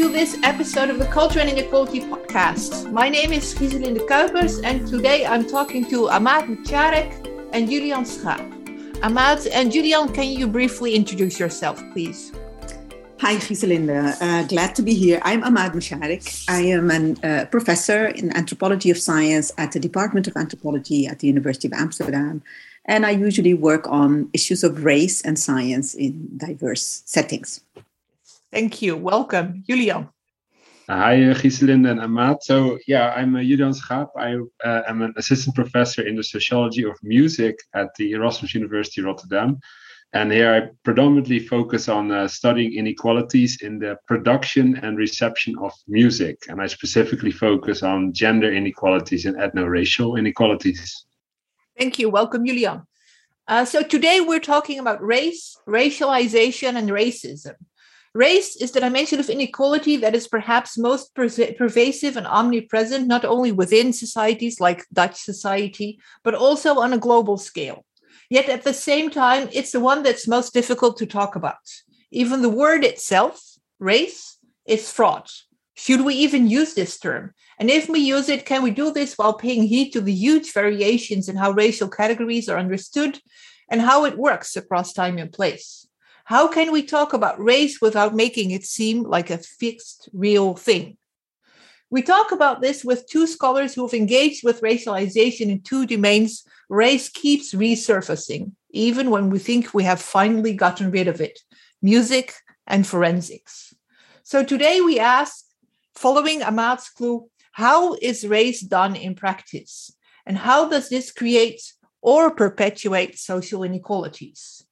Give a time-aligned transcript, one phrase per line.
[0.00, 2.90] to this episode of the Culture and Inequality podcast.
[2.90, 7.10] My name is Giselinde Kuipers, and today I'm talking to Ahmad Mcharek
[7.52, 8.40] and Julian Schaap.
[9.02, 12.32] Ahmad and Julian, can you briefly introduce yourself, please?
[13.18, 14.16] Hi, Giselinde.
[14.22, 15.20] Uh, glad to be here.
[15.22, 16.46] I'm Ahmad Mcharek.
[16.48, 21.18] I am a uh, professor in anthropology of science at the Department of Anthropology at
[21.18, 22.42] the University of Amsterdam.
[22.86, 27.60] And I usually work on issues of race and science in diverse settings.
[28.52, 28.96] Thank you.
[28.96, 30.08] Welcome, Julian.
[30.88, 32.42] Hi, uh, Giselinde and Ahmad.
[32.42, 34.08] So, yeah, I'm uh, Julian Schaap.
[34.16, 34.34] I
[34.66, 39.60] uh, am an assistant professor in the sociology of music at the Erasmus University Rotterdam.
[40.12, 45.72] And here I predominantly focus on uh, studying inequalities in the production and reception of
[45.86, 46.38] music.
[46.48, 51.06] And I specifically focus on gender inequalities and ethno-racial inequalities.
[51.78, 52.10] Thank you.
[52.10, 52.82] Welcome, Julian.
[53.46, 57.54] Uh, so today we're talking about race, racialization, and racism.
[58.14, 63.24] Race is the dimension of inequality that is perhaps most per- pervasive and omnipresent, not
[63.24, 67.84] only within societies like Dutch society, but also on a global scale.
[68.28, 71.58] Yet at the same time, it's the one that's most difficult to talk about.
[72.10, 73.40] Even the word itself,
[73.78, 75.30] race, is fraught.
[75.74, 77.32] Should we even use this term?
[77.60, 80.52] And if we use it, can we do this while paying heed to the huge
[80.52, 83.20] variations in how racial categories are understood
[83.68, 85.86] and how it works across time and place?
[86.30, 90.96] How can we talk about race without making it seem like a fixed, real thing?
[91.90, 96.44] We talk about this with two scholars who've engaged with racialization in two domains.
[96.68, 101.40] Race keeps resurfacing, even when we think we have finally gotten rid of it
[101.82, 102.32] music
[102.64, 103.74] and forensics.
[104.22, 105.44] So today we ask,
[105.96, 109.90] following Ahmad's clue, how is race done in practice?
[110.24, 111.60] And how does this create
[112.00, 114.64] or perpetuate social inequalities?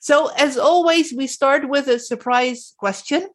[0.00, 3.28] So, as always, we start with a surprise question.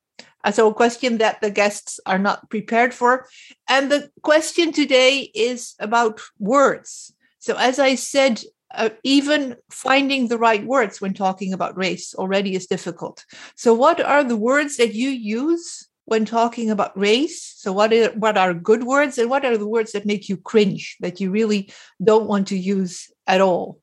[0.43, 3.27] Uh, so, a question that the guests are not prepared for.
[3.69, 7.13] And the question today is about words.
[7.37, 8.41] So, as I said,
[8.73, 13.23] uh, even finding the right words when talking about race already is difficult.
[13.55, 17.53] So, what are the words that you use when talking about race?
[17.57, 20.37] So, what are, what are good words and what are the words that make you
[20.37, 21.71] cringe that you really
[22.03, 23.79] don't want to use at all?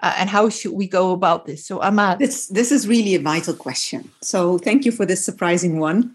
[0.00, 1.64] Uh, and how should we go about this?
[1.66, 2.18] So, Ahmad.
[2.18, 4.10] This, this is really a vital question.
[4.22, 6.14] So, thank you for this surprising one.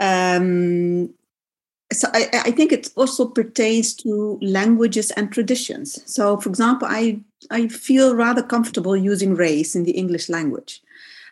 [0.00, 1.12] Um,
[1.92, 6.00] so, I, I, think it also pertains to languages and traditions.
[6.06, 7.20] So, for example, I,
[7.50, 10.80] I feel rather comfortable using race in the English language.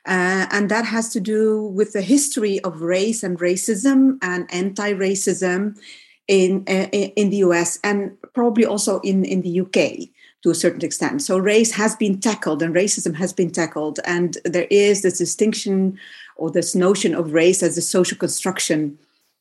[0.07, 5.79] Uh, and that has to do with the history of race and racism and anti-racism
[6.29, 10.09] in uh, in the US and probably also in in the UK
[10.45, 11.23] to a certain extent.
[11.23, 13.99] So race has been tackled and racism has been tackled.
[14.05, 15.99] And there is this distinction
[16.37, 18.99] or this notion of race as a social construction.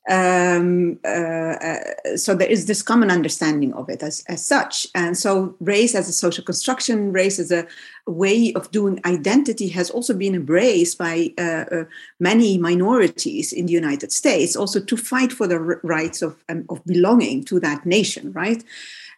[0.09, 1.79] Um, uh, uh,
[2.15, 4.87] so there is this common understanding of it as, as such.
[4.95, 7.67] And so race as a social construction, race as a
[8.07, 11.83] way of doing identity has also been embraced by uh, uh
[12.19, 16.83] many minorities in the United States, also to fight for the rights of, um, of
[16.85, 18.63] belonging to that nation, right?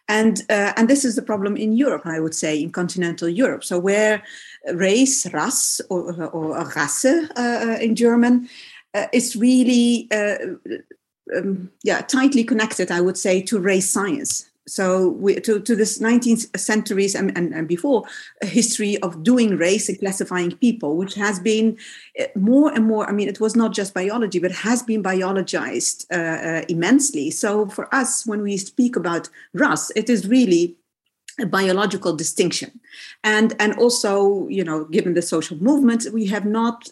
[0.08, 3.64] And, uh, and this is the problem in Europe, I would say, in continental Europe.
[3.64, 4.22] So, where
[4.72, 8.48] race, ras, or, or Rasse uh, in German,
[8.94, 10.36] uh, is really uh,
[11.36, 15.98] um, yeah, tightly connected, I would say, to race science so we, to, to this
[15.98, 18.02] 19th centuries and, and, and, before
[18.42, 21.76] a history of doing race and classifying people which has been
[22.16, 26.06] eh, more and more i mean it was not just biology but has been biologized
[26.12, 27.30] uh, uh, immensely.
[27.30, 30.76] So for us when we speak about ras it is really
[31.40, 32.80] a biological distinction.
[33.24, 36.90] And and also you know given the social movements we have not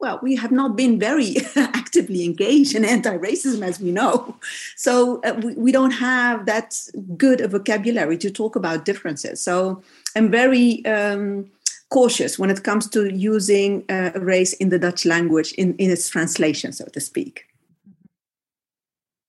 [0.00, 1.36] well, we have not been very
[1.90, 4.36] actively engaged in anti racism, as we know.
[4.76, 6.68] So uh, we, we, don't have that
[7.16, 9.40] good a vocabulary to talk about differences.
[9.42, 9.82] So
[10.16, 11.50] I'm very um,
[11.90, 16.08] cautious when it comes to using uh, race in the Dutch language in, in its
[16.08, 17.49] translation, so to speak.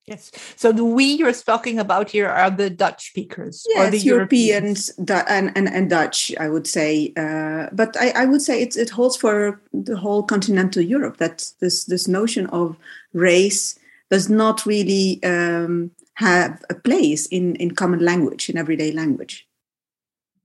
[0.08, 0.32] Yes.
[0.56, 4.92] So the we you're talking about here are the Dutch speakers, yes, or the Europeans,
[4.98, 5.28] Europeans.
[5.30, 7.14] and, and, and Dutch, I would say.
[7.16, 11.52] Uh, but I, I would say it, it holds for the whole continental Europe that
[11.60, 12.78] this this notion of
[13.14, 13.78] race
[14.10, 19.48] does not really um, have a place in, in common language, in everyday language.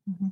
[0.08, 0.28] Mm-hmm.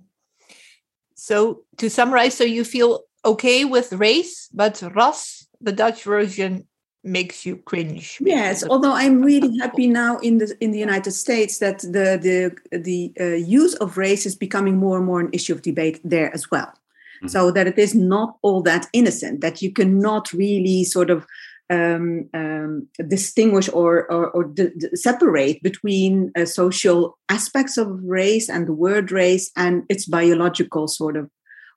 [1.15, 6.67] So to summarize, so you feel okay with race, but Ras, the Dutch version,
[7.05, 11.59] makes you cringe yes although i'm really happy now in the in the united states
[11.59, 15.53] that the the the uh, use of race is becoming more and more an issue
[15.53, 17.29] of debate there as well mm-hmm.
[17.29, 21.27] so that it is not all that innocent that you cannot really sort of
[21.71, 28.49] um, um, distinguish or, or, or d- d- separate between uh, social aspects of race
[28.49, 31.31] and the word race and its biological sort of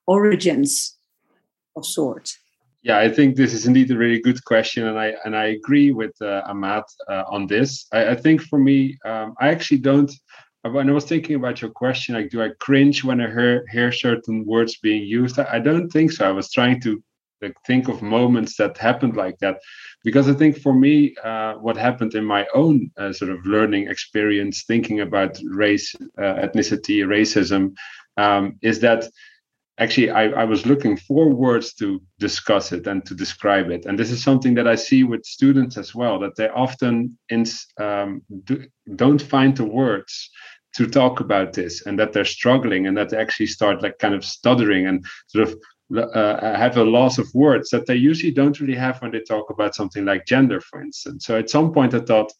[0.05, 0.97] origins
[1.75, 2.37] of sort.
[2.87, 5.91] Yeah, I think this is indeed a really good question, and I and I agree
[5.91, 7.85] with uh, Ahmad uh, on this.
[7.91, 10.09] I, I, think for me, um, I actually don't.
[10.61, 13.91] When I was thinking about your question, like, do I cringe when I hear hear
[13.91, 15.37] certain words being used?
[15.37, 16.29] I, I don't think so.
[16.29, 17.03] I was trying to
[17.41, 19.57] like think of moments that happened like that
[20.03, 23.87] because i think for me uh, what happened in my own uh, sort of learning
[23.87, 27.75] experience thinking about race uh, ethnicity racism
[28.17, 29.07] um, is that
[29.79, 33.97] actually I, I, was looking for words to discuss it and to describe it and
[33.97, 38.21] this is something that i see with students as well that they often ins, um,
[38.43, 38.65] do,
[38.95, 40.29] don't find the words
[40.75, 44.13] to talk about this and that they're struggling and that they actually start like kind
[44.13, 45.55] of stuttering and sort of
[45.95, 49.49] uh, have a loss of words that they usually don't really have when they talk
[49.49, 51.25] about something like gender, for instance.
[51.25, 52.31] So at some point, I thought,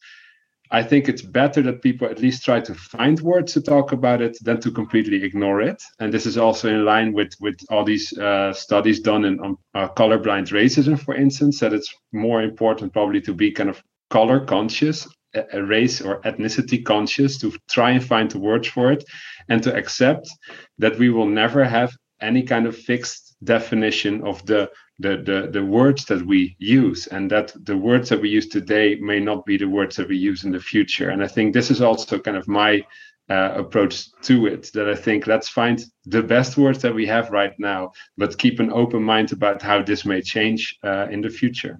[0.72, 4.22] I think it's better that people at least try to find words to talk about
[4.22, 5.82] it than to completely ignore it.
[6.00, 9.58] And this is also in line with with all these uh, studies done in on
[9.74, 14.40] uh, colorblind racism, for instance, that it's more important probably to be kind of color
[14.46, 15.08] conscious,
[15.54, 19.04] a race or ethnicity conscious, to try and find the words for it,
[19.50, 20.30] and to accept
[20.78, 21.92] that we will never have
[22.22, 24.70] any kind of fixed definition of the,
[25.00, 28.96] the the the words that we use and that the words that we use today
[29.00, 31.10] may not be the words that we use in the future.
[31.10, 32.84] And i think this is also kind of my
[33.30, 37.30] uh, approach to it that i think let's find the best words that we have
[37.30, 41.30] right now but keep an open mind about how this may change uh, in the
[41.30, 41.78] future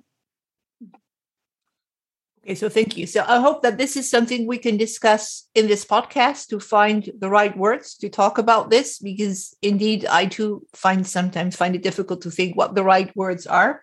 [2.48, 3.06] Okay, so thank you.
[3.06, 7.12] So I hope that this is something we can discuss in this podcast to find
[7.20, 11.84] the right words to talk about this, because indeed I too find sometimes find it
[11.84, 13.82] difficult to think what the right words are.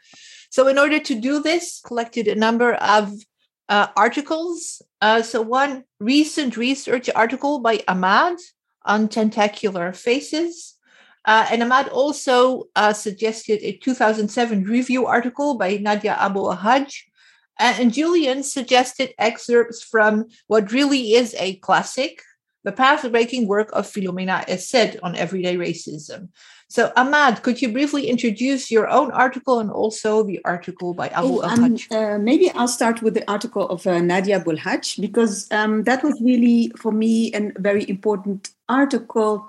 [0.48, 3.12] So in order to do this, collected a number of
[3.68, 4.80] uh, articles.
[5.02, 8.38] Uh, so one recent research article by Ahmad
[8.86, 10.72] on tentacular faces.
[11.26, 17.04] Uh, and Ahmad also uh, suggested a 2007 review article by Nadia Abu El-Haj
[17.58, 22.22] and Julian suggested excerpts from what really is a classic,
[22.64, 26.28] the path-breaking work of Philomena Essed on everyday racism.
[26.68, 31.42] So, Ahmad, could you briefly introduce your own article and also the article by Abu
[31.42, 35.46] Al um, uh, Maybe I'll start with the article of uh, Nadia Abu El-Haj because
[35.52, 39.48] um, that was really, for me, a very important article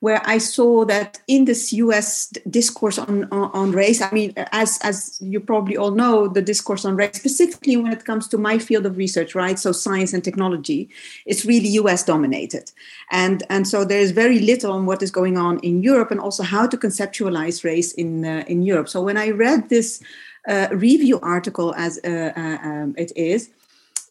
[0.00, 2.28] where I saw that in this U.S.
[2.48, 6.84] discourse on, on, on race, I mean, as as you probably all know, the discourse
[6.84, 9.58] on race, specifically when it comes to my field of research, right?
[9.58, 10.88] So science and technology,
[11.24, 12.04] it's really U.S.
[12.04, 12.72] dominated,
[13.10, 16.20] and and so there is very little on what is going on in Europe and
[16.20, 18.88] also how to conceptualize race in uh, in Europe.
[18.88, 20.02] So when I read this
[20.48, 23.50] uh, review article, as uh, uh um, it is.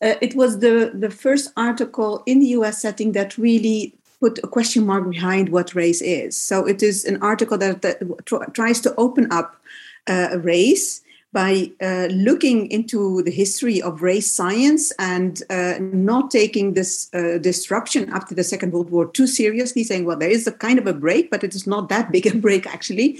[0.01, 4.47] Uh, it was the, the first article in the US setting that really put a
[4.47, 6.37] question mark behind what race is.
[6.37, 9.61] So it is an article that, that tr- tries to open up
[10.07, 11.01] uh, race
[11.35, 17.37] by uh, looking into the history of race science and uh, not taking this uh,
[17.39, 20.87] disruption after the Second World War too seriously, saying, well, there is a kind of
[20.87, 23.19] a break, but it is not that big a break actually.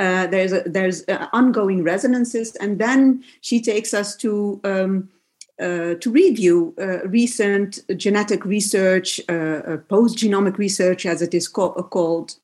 [0.00, 5.08] Uh, there's a, there's uh, ongoing resonances, and then she takes us to um,
[5.62, 11.48] uh, to review uh, recent genetic research, uh, uh post genomic research, as it is
[11.48, 12.36] co- uh, called,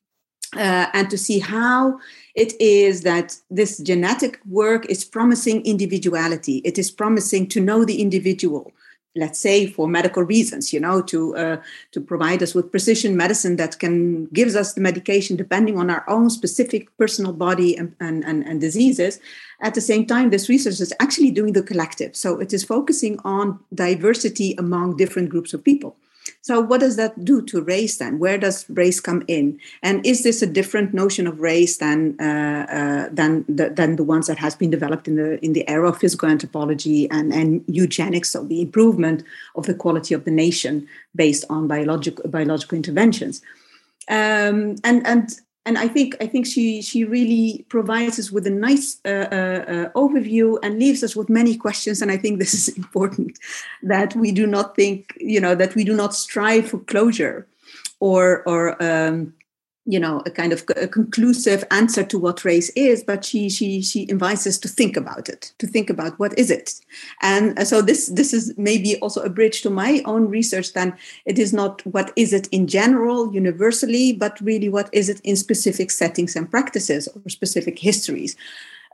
[0.55, 1.99] and to see how
[2.35, 6.59] it is that this genetic work is promising individuality.
[6.65, 8.73] It is promising to know the individual
[9.19, 11.57] let's say for medical reasons you know to uh,
[11.93, 16.05] to provide us with precision medicine that can gives us the medication depending on our
[16.09, 19.21] own specific personal body and, and, and, and diseases.
[19.61, 22.15] At the same time this research is actually doing the collective.
[22.17, 25.97] So it is focusing on diversity among different groups of people
[26.41, 28.19] so, what does that do to race then?
[28.19, 29.59] Where does race come in?
[29.83, 34.05] And is this a different notion of race than uh, uh, than the, than the
[34.05, 37.65] ones that has been developed in the in the era of physical anthropology and, and
[37.67, 39.25] eugenics, so the improvement
[39.57, 43.43] of the quality of the nation based on biological biological interventions?
[44.09, 48.51] Um, and and and I think I think she she really provides us with a
[48.69, 52.01] nice uh, uh, uh, overview and leaves us with many questions.
[52.01, 53.39] And I think this is important
[53.83, 57.47] that we do not think you know that we do not strive for closure
[58.01, 59.35] or or um,
[59.89, 63.81] you know a kind of a conclusive answer to what race is but she she
[63.81, 66.75] she invites us to think about it to think about what is it.
[67.23, 70.95] And uh, so this this is maybe also a bridge to my own research then
[71.25, 75.37] it is not what is it in general universally but really what is it in
[75.37, 78.37] specific settings and practices or specific histories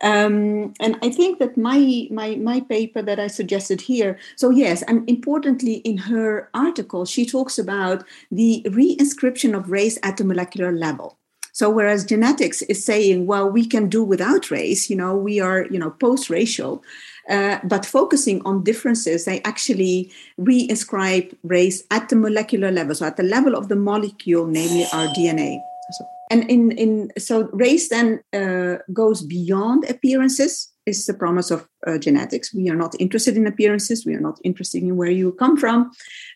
[0.03, 4.19] Um, and I think that my, my my paper that I suggested here.
[4.37, 10.17] So yes, and importantly, in her article, she talks about the reinscription of race at
[10.17, 11.19] the molecular level.
[11.55, 15.67] So whereas genetics is saying, well, we can do without race, you know, we are,
[15.71, 16.83] you know, post-racial,
[17.31, 23.17] uh, but focusing on differences, they actually reinscribe race at the molecular level, so at
[23.17, 25.61] the level of the molecule, namely our DNA.
[25.97, 30.71] So, and in, in so race then uh, goes beyond appearances.
[30.87, 32.53] Is the promise of uh, genetics.
[32.53, 34.05] We are not interested in appearances.
[34.05, 35.91] We are not interested in where you come from,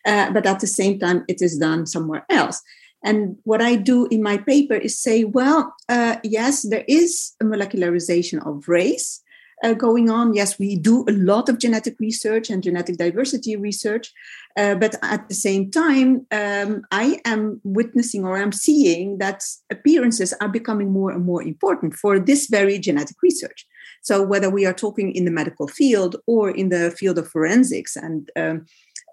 [0.07, 2.62] uh, but at the same time, it is done somewhere else.
[3.05, 7.45] And what I do in my paper is say, well, uh, yes, there is a
[7.45, 9.21] molecularization of race
[9.65, 10.35] uh, going on.
[10.35, 14.12] Yes, we do a lot of genetic research and genetic diversity research.
[14.57, 20.35] Uh, but at the same time, um, I am witnessing or I'm seeing that appearances
[20.41, 23.67] are becoming more and more important for this very genetic research.
[24.03, 27.97] So, whether we are talking in the medical field or in the field of forensics
[27.97, 28.67] and um,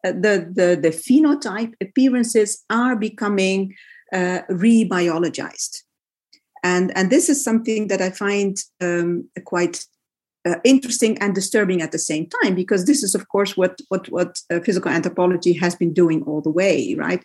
[0.06, 3.74] uh, the, the, the phenotype appearances are becoming
[4.14, 5.82] uh, rebiologized.
[6.64, 9.86] And, and this is something that I find um, quite
[10.46, 14.08] uh, interesting and disturbing at the same time because this is of course what what
[14.10, 17.24] what uh, physical anthropology has been doing all the way right?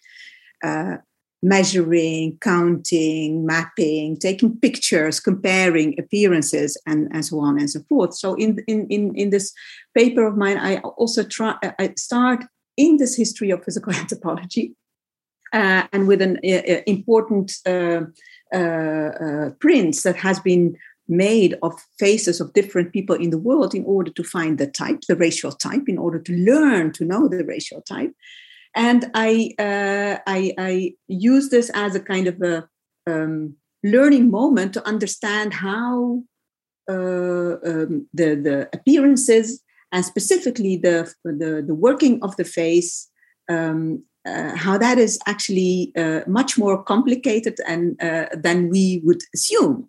[0.64, 0.96] Uh,
[1.42, 8.14] measuring counting mapping taking pictures comparing appearances and and so on and so forth.
[8.14, 9.52] So in in in, in this
[9.96, 12.44] paper of mine i also try i start
[12.76, 14.74] in this history of physical anthropology
[15.52, 18.02] uh, and with an uh, important uh,
[18.52, 20.76] uh, prints that has been
[21.10, 25.00] made of faces of different people in the world in order to find the type,
[25.08, 28.12] the racial type, in order to learn to know the racial type.
[28.74, 32.68] And I, uh, I, I, use this as a kind of a
[33.06, 36.22] um, learning moment to understand how
[36.88, 43.08] uh, um, the, the appearances and specifically the, the, the working of the face,
[43.48, 49.22] um, uh, how that is actually uh, much more complicated and, uh, than we would
[49.34, 49.88] assume.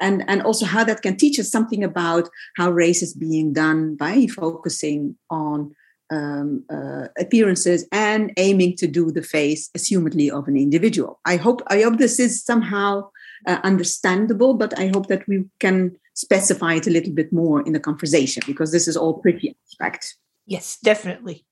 [0.00, 3.96] And, and also how that can teach us something about how race is being done
[3.96, 5.74] by focusing on
[6.10, 11.20] um, uh, appearances and aiming to do the face, assumedly, of an individual.
[11.24, 13.10] I hope I hope this is somehow
[13.46, 17.72] uh, understandable, but I hope that we can specify it a little bit more in
[17.72, 20.16] the conversation because this is all pretty abstract.
[20.46, 21.44] Yes, definitely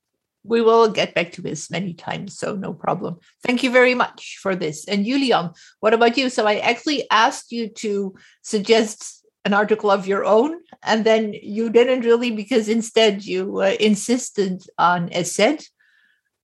[0.46, 3.18] we will get back to this many times, so no problem.
[3.42, 4.86] Thank you very much for this.
[4.86, 5.50] And Julian,
[5.80, 6.30] what about you?
[6.30, 11.70] So I actually asked you to suggest an article of your own, and then you
[11.70, 15.70] didn't really because instead you uh, insisted on Essed.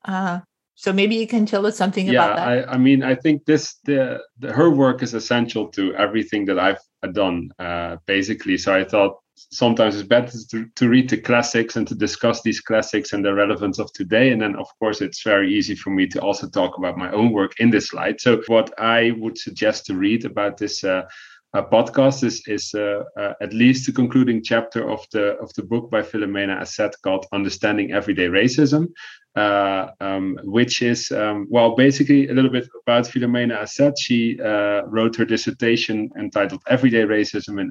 [0.04, 0.40] Uh,
[0.74, 2.48] so maybe you can tell us something yeah, about that.
[2.48, 6.58] I, I mean, I think this the, the, her work is essential to everything that
[6.58, 6.82] I've
[7.12, 8.56] done, uh, basically.
[8.58, 12.60] So I thought sometimes it's better to, to read the classics and to discuss these
[12.60, 14.30] classics and the relevance of today.
[14.30, 17.32] And then, of course, it's very easy for me to also talk about my own
[17.32, 18.20] work in this slide.
[18.20, 21.02] So, what I would suggest to read about this uh,
[21.54, 25.62] uh, podcast is is uh, uh, at least the concluding chapter of the of the
[25.62, 28.88] book by Philomena Essed called "Understanding Everyday Racism,"
[29.36, 33.98] uh, um, which is um, well basically a little bit about Philomena Essed.
[33.98, 37.70] She uh, wrote her dissertation entitled "Everyday Racism" in,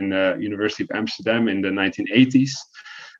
[0.00, 2.52] in the University of Amsterdam in the 1980s.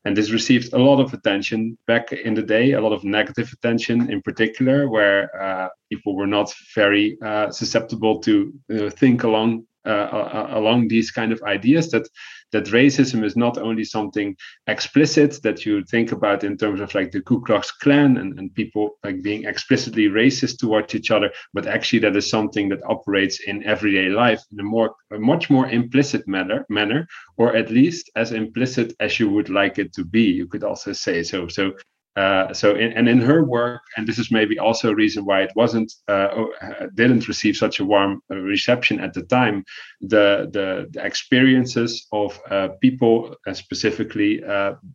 [0.06, 3.52] And this received a lot of attention back in the day, a lot of negative
[3.52, 7.18] attention in particular, where uh, people were not very
[7.50, 8.50] susceptible to
[8.96, 12.08] think along uh, along these kind of ideas that
[12.52, 17.12] that racism is not only something explicit that you think about in terms of like
[17.12, 21.66] the Ku Klux Klan and, and people like being explicitly racist towards each other, but
[21.66, 25.68] actually that is something that operates in everyday life in a more a much more
[25.68, 27.06] implicit manner manner,
[27.36, 30.22] or at least as implicit as you would like it to be.
[30.22, 31.48] You could also say so.
[31.48, 31.72] So
[32.16, 35.42] uh, so in, and in her work, and this is maybe also a reason why
[35.42, 39.64] it wasn't uh, uh, didn't receive such a warm uh, reception at the time.
[40.00, 44.42] The the, the experiences of uh, people, specifically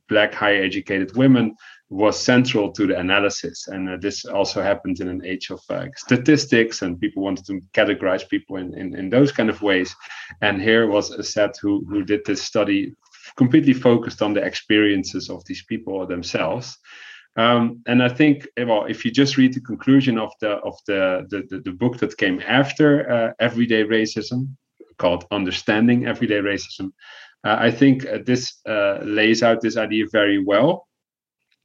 [0.09, 1.55] black higher educated women,
[1.89, 3.67] was central to the analysis.
[3.69, 5.61] And this also happened in an age of
[5.95, 9.95] statistics, and people wanted to categorize people in, in, in those kind of ways.
[10.41, 12.93] And here was Essed who who did this study
[13.37, 16.77] completely focused on the experiences of these people themselves.
[17.37, 21.25] Um, and I think, well, if you just read the conclusion of the of the
[21.29, 24.55] the, the, the book that came after uh, Everyday Racism,
[24.97, 26.91] called Understanding Everyday Racism,
[27.43, 30.87] uh, I think uh, this uh, lays out this idea very well.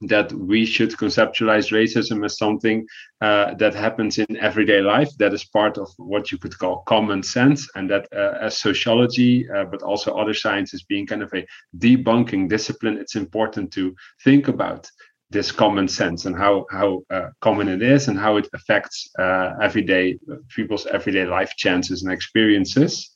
[0.01, 2.85] that we should conceptualize racism as something
[3.21, 7.21] uh, that happens in everyday life that is part of what you could call common
[7.21, 11.45] sense and that uh, as sociology uh, but also other sciences being kind of a
[11.77, 14.89] debunking discipline it's important to think about
[15.31, 19.53] this common sense and how how uh, common it is and how it affects uh,
[19.61, 20.17] everyday
[20.55, 23.11] people's everyday life chances and experiences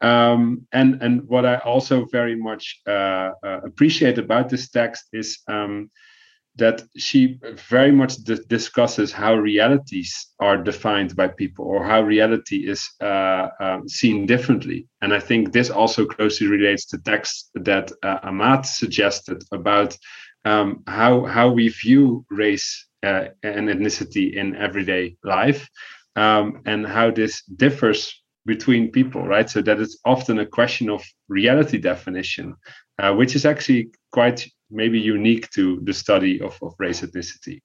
[0.00, 5.40] um, and and what I also very much uh, uh, appreciate about this text is
[5.48, 5.90] um,
[6.56, 7.38] that she
[7.70, 13.48] very much d- discusses how realities are defined by people or how reality is uh,
[13.60, 14.86] um, seen differently.
[15.00, 19.96] And I think this also closely relates to text that uh, Ahmad suggested about
[20.44, 25.68] um, how how we view race uh, and ethnicity in everyday life,
[26.16, 29.48] um, and how this differs between people, right?
[29.50, 32.56] So that it's often a question of reality definition,
[32.98, 37.60] uh, which is actually quite maybe unique to the study of, of race ethnicity.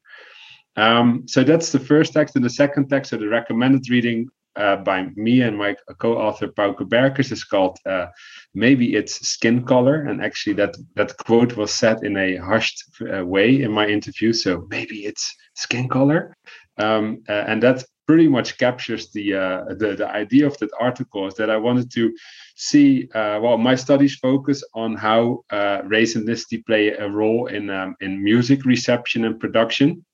[0.75, 2.35] Um, so that's the first text.
[2.35, 6.87] And the second text, so the recommended reading uh, by me and my co-author Pauwke
[6.87, 8.07] Berkers is called uh,
[8.53, 13.25] "Maybe It's Skin Color," and actually that that quote was said in a hushed uh,
[13.25, 14.33] way in my interview.
[14.33, 16.35] So maybe it's skin color,
[16.77, 19.31] um, uh, and that pretty much captures the,
[19.79, 21.27] the the idea of that article.
[21.27, 22.13] Is that I wanted to
[22.55, 25.43] see well my studies focus on how
[25.85, 30.05] race and ethnicity play a role in um, in music reception and production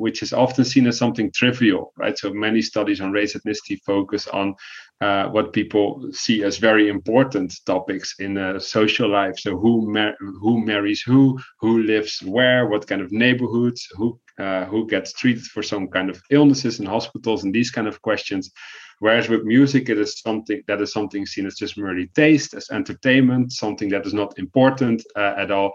[0.00, 2.18] which is often seen as something trivial, right?
[2.18, 4.54] So many studies on race ethnicity focus on
[5.00, 9.36] uh, what people see as very important topics in uh, social life.
[9.38, 14.64] So who mar- who marries who, who lives where, what kind of neighborhoods, who uh,
[14.64, 18.50] who gets treated for some kind of illnesses in hospitals, and these kind of questions.
[19.00, 22.70] Whereas with music, it is something that is something seen as just merely taste, as
[22.70, 25.72] entertainment, something that is not important uh, at all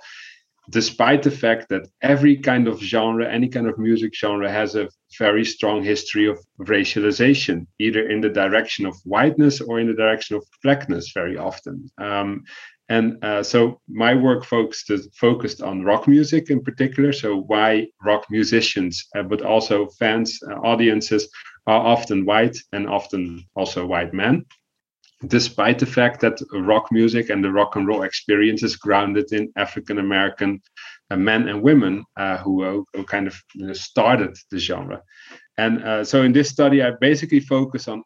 [0.70, 4.90] despite the fact that every kind of genre, any kind of music genre, has a
[5.20, 10.36] very strong history of racialization, either in the direction of whiteness or in the direction
[10.36, 11.90] of blackness, very often.
[11.98, 12.44] Um,
[12.90, 17.12] and uh, so my work focused focused on rock music in particular.
[17.14, 21.28] So why rock musicians, uh, but also fans, uh, audiences
[21.66, 24.46] are often white and often also white men
[25.28, 29.52] despite the fact that rock music and the rock and roll experience is grounded in
[29.56, 30.62] African American
[31.10, 33.36] uh, men and women uh, who, uh, who, kind of
[33.74, 35.02] started the genre.
[35.58, 38.04] And uh, so in this study, I basically focus on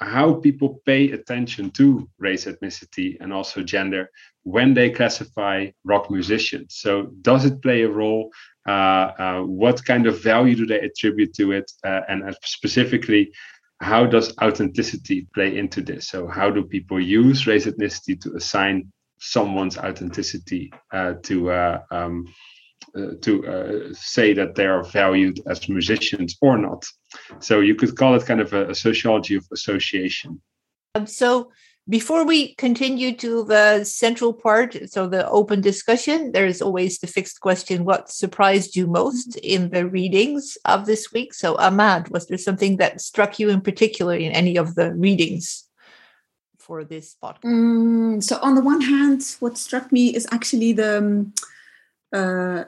[0.00, 4.08] how people pay attention to race, ethnicity, and also gender
[4.44, 6.76] when they classify rock musicians.
[6.76, 8.30] So, does it play a role?
[8.68, 8.70] Uh,
[9.18, 11.70] uh, what kind of value do they attribute to it?
[11.84, 13.32] and specifically,
[13.82, 16.08] how does authenticity play into this?
[16.08, 22.32] So how do people use race ethnicity to assign someone's authenticity uh, to uh, um,
[22.96, 26.84] uh, to uh, say that they are valued as musicians or not?
[27.40, 30.40] So you could call it kind of a, a sociology of association.
[30.94, 31.50] Um, so
[31.88, 37.08] before we continue to the central part, so the open discussion, there is always the
[37.08, 41.34] fixed question what surprised you most in the readings of this week?
[41.34, 45.68] So, Ahmad, was there something that struck you in particular in any of the readings
[46.58, 47.42] for this podcast?
[47.42, 50.98] Mm, so, on the one hand, what struck me is actually the.
[50.98, 51.34] Um,
[52.12, 52.64] uh,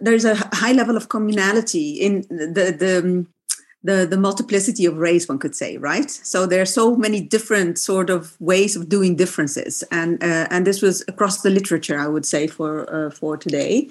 [0.00, 3.26] there's a high level of communality in the the um,
[3.82, 6.10] the the multiplicity of race one could say right?
[6.10, 9.84] So there are so many different sort of ways of doing differences.
[9.90, 13.88] And uh, and this was across the literature i would say for uh, for today.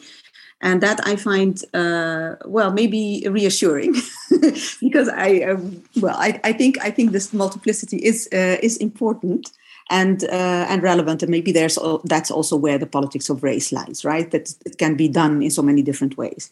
[0.62, 3.96] And that i find uh, well maybe reassuring
[4.82, 9.52] because i um, well I, I think i think this multiplicity is uh, is important
[9.90, 11.24] and uh, and relevant.
[11.24, 14.30] And maybe there's that's also where the politics of race lies right?
[14.32, 16.52] That it can be done in so many different ways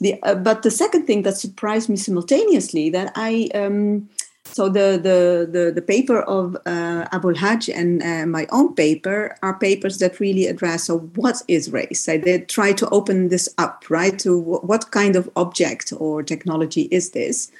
[0.00, 4.08] the, uh, but the second thing that surprised me simultaneously that I um,
[4.44, 9.36] so the the the, the paper of uh, Abu El-Haj and uh, my own paper
[9.42, 12.08] are papers that really address so what is race.
[12.08, 16.22] I did try to open this up right to w- what kind of object or
[16.22, 17.50] technology is this.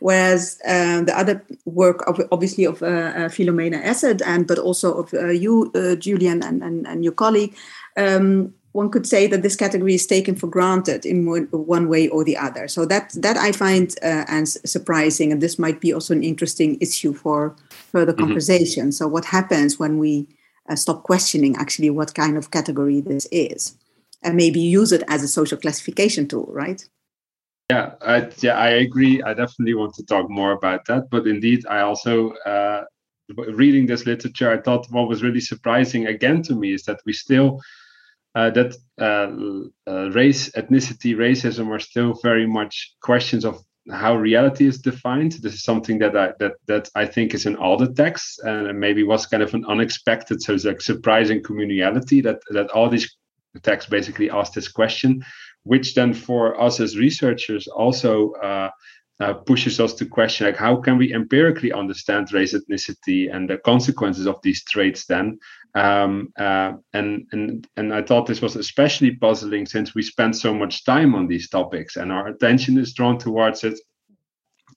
[0.00, 4.94] Whereas uh, the other work, of, obviously, of uh, uh, Philomena Essed, and but also
[4.94, 7.54] of uh, you, Julian, and, and, and, your colleague,
[7.98, 12.24] um, one could say that this category is taken for granted in one way or
[12.24, 12.68] the other.
[12.68, 16.78] So that that I find uh, as surprising, and this might be also an interesting
[16.80, 18.26] issue for further mm-hmm.
[18.26, 18.92] conversation.
[18.92, 20.28] So what happens when we
[20.68, 23.76] uh, stop questioning actually what kind of category this is,
[24.22, 26.88] and maybe use it as a social classification tool, right?
[27.70, 29.22] Yeah, I, yeah, I agree.
[29.22, 31.08] I definitely want to talk more about that.
[31.10, 32.84] But indeed, I also uh,
[33.36, 37.12] reading this literature, I thought what was really surprising again to me is that we
[37.12, 37.60] still
[38.34, 44.66] uh, that uh, uh, race, ethnicity, racism are still very much questions of how reality
[44.66, 45.32] is defined.
[45.32, 48.78] This is something that I that that I think is in all the texts, and
[48.78, 53.16] maybe was kind of an unexpected, so it's like surprising communality that that all these
[53.62, 55.24] texts basically ask this question,
[55.64, 58.70] which then for us as researchers also uh,
[59.20, 63.58] uh, pushes us to question like how can we empirically understand race ethnicity and the
[63.58, 65.38] consequences of these traits then
[65.74, 70.52] um, uh, and and and I thought this was especially puzzling since we spend so
[70.52, 73.78] much time on these topics and our attention is drawn towards it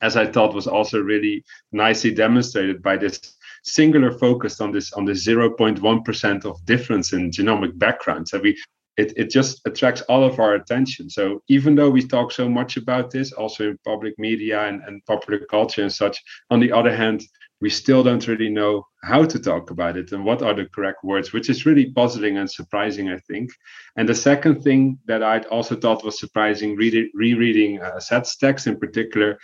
[0.02, 5.06] as I thought was also really nicely demonstrated by this singular focus on this on
[5.06, 8.32] the 0.1% of difference in genomic backgrounds.
[8.32, 8.62] So we
[8.98, 11.10] it, it just attracts all of our attention.
[11.10, 15.04] So even though we talk so much about this, also in public media and, and
[15.06, 17.24] popular culture and such, on the other hand,
[17.64, 21.02] we still don't really know how to talk about it and what are the correct
[21.04, 23.52] words, which is really puzzling and surprising, I think.
[23.96, 28.68] And the second thing that I also thought was surprising, re- rereading uh, Essed's text
[28.68, 29.40] in particular,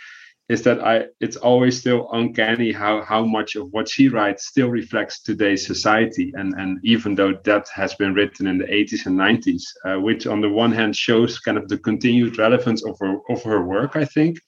[0.50, 4.68] is that I it's always still uncanny how how much of what she writes still
[4.68, 6.32] reflects today's society.
[6.34, 10.26] And and even though that has been written in the 80s and 90s uh, which
[10.26, 13.92] on the one hand shows kind of the continued relevance of her of her work
[13.94, 14.38] I think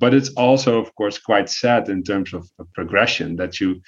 [0.00, 2.42] but it's also of course quite sad in terms of,
[2.74, 3.80] progression that you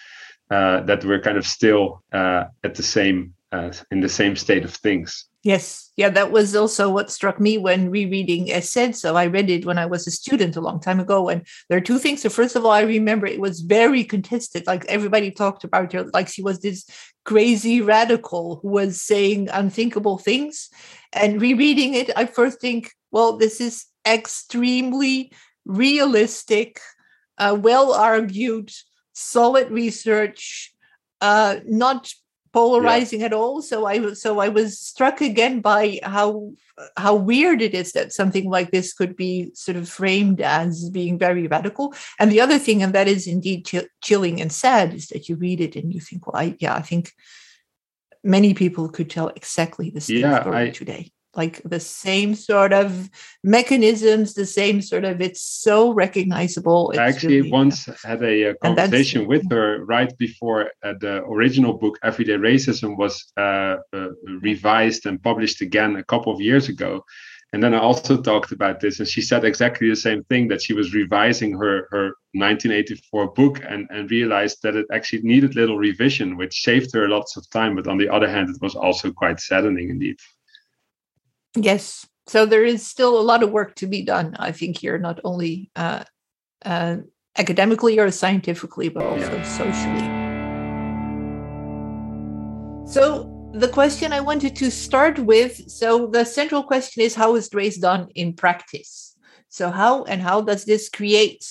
[0.57, 4.65] uh, that we're kind of still uh, at the same uh, in the same state
[4.65, 8.97] of things Yes, yeah, that was also what struck me when rereading Essed.
[8.97, 11.29] So I read it when I was a student a long time ago.
[11.29, 12.23] And there are two things.
[12.23, 14.67] So first of all, I remember it was very contested.
[14.67, 16.85] Like everybody talked about her, like she was this
[17.25, 20.69] crazy radical who was saying unthinkable things.
[21.13, 25.31] And rereading it, I first think, well, this is extremely
[25.65, 26.81] realistic,
[27.39, 28.73] uh, well argued,
[29.13, 30.75] solid research,
[31.21, 32.13] uh, not
[32.57, 33.27] polarizing yeah.
[33.27, 33.61] at all.
[33.61, 36.53] So i was so i was struck again by how
[36.97, 41.19] how weird it is that something like this could be sort of framed as being
[41.19, 41.95] very radical.
[42.19, 45.37] And the other thing and that is indeed ch- chilling and sad is that you
[45.37, 47.13] read it and you think well i yeah i think
[48.37, 52.73] many people could tell exactly the same yeah, story I, today like the same sort
[52.73, 53.11] of
[53.45, 56.91] mechanisms, the same sort of, it's so recognizable.
[56.91, 61.23] It's I actually really, once had a, a conversation with her right before uh, the
[61.25, 64.09] original book, Everyday Racism, was uh, uh,
[64.41, 67.05] revised and published again a couple of years ago.
[67.53, 70.61] And then I also talked about this, and she said exactly the same thing that
[70.61, 75.79] she was revising her, her 1984 book and, and realized that it actually needed little
[75.79, 77.77] revision, which saved her lots of time.
[77.77, 80.17] But on the other hand, it was also quite saddening indeed.
[81.57, 82.07] Yes.
[82.27, 85.21] So there is still a lot of work to be done, I think, here, not
[85.25, 86.05] only uh,
[86.65, 86.97] uh,
[87.39, 89.43] academically or scientifically, but also yeah.
[89.43, 90.27] socially.
[92.87, 97.49] So the question I wanted to start with so the central question is how is
[97.55, 99.17] race done in practice?
[99.49, 101.43] So, how and how does this create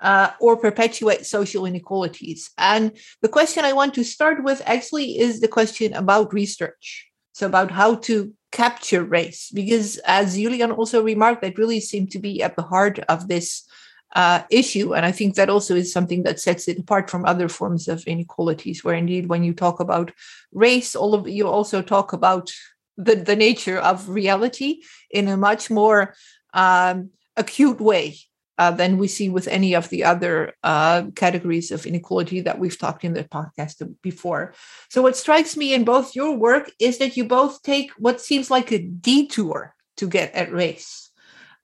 [0.00, 2.50] uh, or perpetuate social inequalities?
[2.58, 2.92] And
[3.22, 7.08] the question I want to start with actually is the question about research.
[7.32, 12.18] So, about how to capture race because as julian also remarked that really seemed to
[12.18, 13.66] be at the heart of this
[14.14, 14.94] uh, issue.
[14.94, 18.04] And i think that also is something that sets it apart from other forms of
[18.04, 20.12] inequalities where indeed when you talk about
[20.52, 22.52] race all of you also talk about
[22.96, 24.80] the, the nature of reality
[25.10, 26.14] in a much more
[26.54, 28.16] um, acute way
[28.58, 32.78] uh, than we see with any of the other uh, categories of inequality that we've
[32.78, 34.54] talked in the podcast before.
[34.90, 38.50] So, what strikes me in both your work is that you both take what seems
[38.50, 41.10] like a detour to get at race.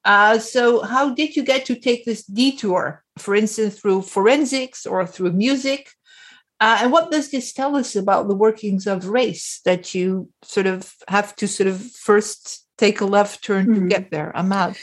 [0.04, 5.06] Uh, so, how did you get to take this detour, for instance, through forensics or
[5.06, 5.90] through music?
[6.60, 10.66] Uh, and what does this tell us about the workings of race that you sort
[10.66, 13.82] of have to sort of first take a left turn mm-hmm.
[13.82, 14.36] to get there?
[14.36, 14.76] Ahmad.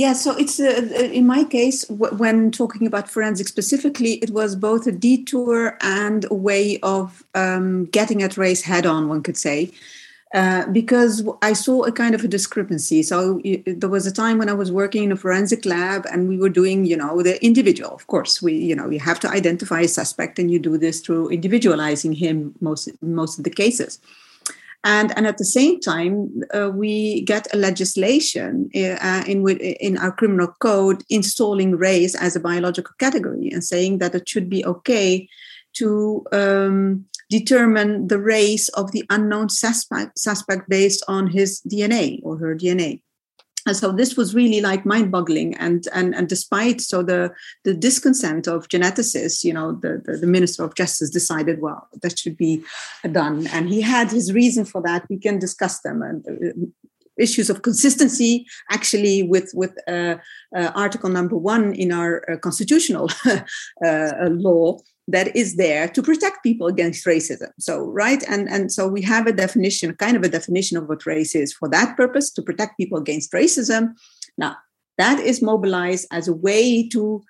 [0.00, 4.56] Yeah, so it's uh, uh in my case, when talking about forensics specifically, it was
[4.56, 9.36] both a detour and a way of um, getting at race head on, one could
[9.36, 9.70] say.
[10.32, 13.02] Uh, because I saw a kind of a discrepancy.
[13.02, 16.38] So there was a time when I was working in a forensic lab, and we
[16.38, 17.92] were doing, you know, the individual.
[17.94, 21.00] Of course, we, you know, you have to identify a suspect, and you do this
[21.00, 24.00] through individualizing him most most of the cases
[24.84, 30.12] and and at the same time uh, we get a legislation uh, in in our
[30.12, 35.28] criminal code installing race as a biological category and saying that it should be okay
[35.72, 42.36] to um, determine the race of the unknown suspect, suspect based on his DNA or
[42.38, 43.00] her DNA.
[43.70, 45.54] And so this was really like mind-boggling.
[45.56, 47.30] And and and despite so the
[47.64, 52.18] the disconsent of geneticists you know the, the, the minister of justice decided well that
[52.18, 52.62] should be
[53.12, 53.46] done.
[53.54, 55.06] And he had his reason for that.
[55.08, 56.02] We can discuss them.
[56.02, 56.66] And uh,
[57.20, 60.16] issues of consistency actually with with uh,
[60.56, 63.08] uh, article number one in our uh, constitutional
[63.84, 64.78] uh, law
[65.08, 67.50] that is there to protect people against racism.
[67.58, 68.22] So right?
[68.28, 71.52] And and so we have a definition kind of a definition of what race is
[71.52, 73.94] for that purpose to protect people against racism.
[74.38, 74.56] Now
[74.98, 77.22] that is mobilized as a way to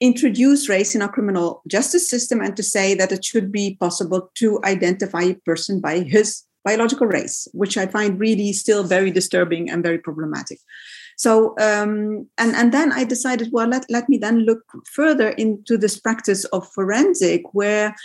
[0.00, 4.30] introduce race in our criminal justice system and to say that it should be possible
[4.34, 9.70] to identify a person by his biological race which i find really still very disturbing
[9.70, 10.58] and very problematic
[11.16, 15.78] so, um, and, and then I decided, well, let, let me then look further into
[15.78, 17.96] this practice of forensic, where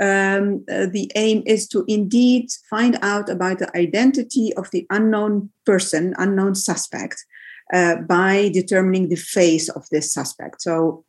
[0.00, 5.50] um, uh, the aim is to indeed find out about the identity of the unknown
[5.64, 7.24] person, unknown suspect,
[7.72, 10.60] uh, by determining the face of this suspect.
[10.60, 11.04] So,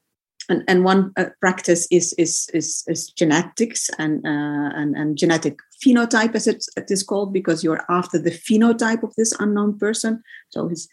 [0.47, 5.59] and, and one uh, practice is, is, is, is genetics and, uh, and, and genetic
[5.83, 10.23] phenotype, as it, is called, because you're after the phenotype of this unknown person.
[10.49, 10.87] So his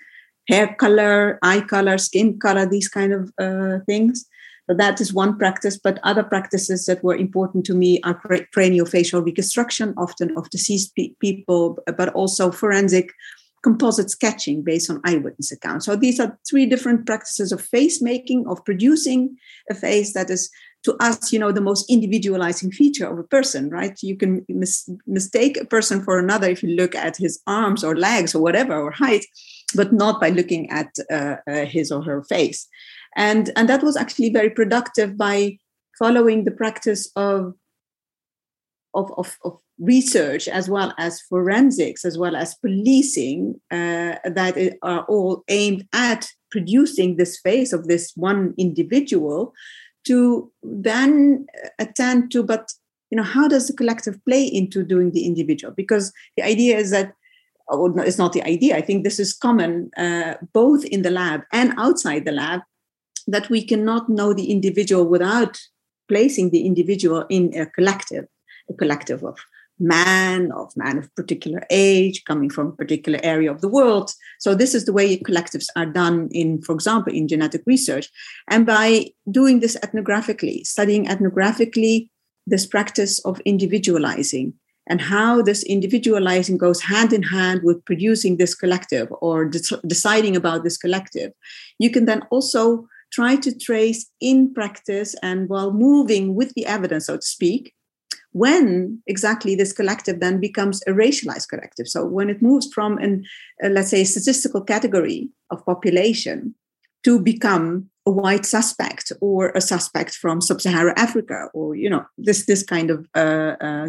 [0.48, 4.26] hair color, eye color, skin color, these kind of uh, things.
[4.68, 8.20] So that is one practice, but other practices that were important to me are
[8.54, 13.12] craniofacial reconstruction, often of deceased pe- people, but also forensic
[13.62, 15.86] composite sketching based on eyewitness accounts.
[15.86, 19.36] So these are three different practices of face making, of producing
[19.70, 20.50] a face that is
[20.86, 23.98] to us, you know, the most individualizing feature of a person, right?
[24.02, 27.96] You can mis- mistake a person for another if you look at his arms or
[27.96, 29.26] legs or whatever or height
[29.74, 32.68] but not by looking at uh, uh, his or her face.
[33.16, 35.58] And, and that was actually very productive by
[35.98, 37.54] following the practice of,
[38.94, 45.04] of, of, of research as well as forensics as well as policing uh, that are
[45.04, 49.52] all aimed at producing this face of this one individual
[50.06, 51.46] to then
[51.78, 52.72] attend to but
[53.10, 56.90] you know how does the collective play into doing the individual because the idea is
[56.90, 57.12] that
[57.70, 58.76] it's not the idea.
[58.76, 62.60] I think this is common uh, both in the lab and outside the lab
[63.26, 65.58] that we cannot know the individual without
[66.08, 68.26] placing the individual in a collective,
[68.70, 69.36] a collective of
[69.78, 74.10] man, of man of particular age, coming from a particular area of the world.
[74.40, 78.08] So this is the way collectives are done in, for example, in genetic research.
[78.48, 82.08] And by doing this ethnographically, studying ethnographically
[82.46, 84.54] this practice of individualizing,
[84.86, 90.36] and how this individualizing goes hand in hand with producing this collective or de- deciding
[90.36, 91.32] about this collective
[91.78, 97.06] you can then also try to trace in practice and while moving with the evidence
[97.06, 97.74] so to speak
[98.36, 101.88] when exactly this collective then becomes a racialized collective.
[101.88, 103.24] So when it moves from an
[103.64, 106.54] uh, let's say statistical category of population
[107.04, 112.44] to become a white suspect or a suspect from sub-Saharan Africa, or you know this
[112.44, 113.88] this kind of uh, uh,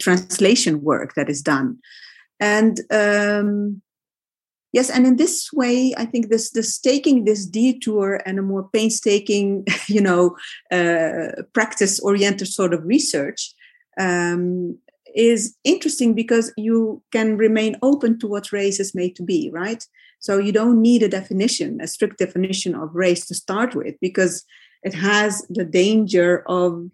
[0.00, 1.78] translation work that is done.
[2.40, 3.82] And um,
[4.72, 8.68] yes and in this way i think this this taking this detour and a more
[8.72, 9.64] painstaking
[9.96, 10.36] you know
[10.72, 13.54] uh, practice oriented sort of research
[13.98, 14.78] um,
[15.14, 19.84] is interesting because you can remain open to what race is made to be right?
[20.18, 24.44] So you don't need a definition a strict definition of race to start with because
[24.82, 26.90] it has the danger of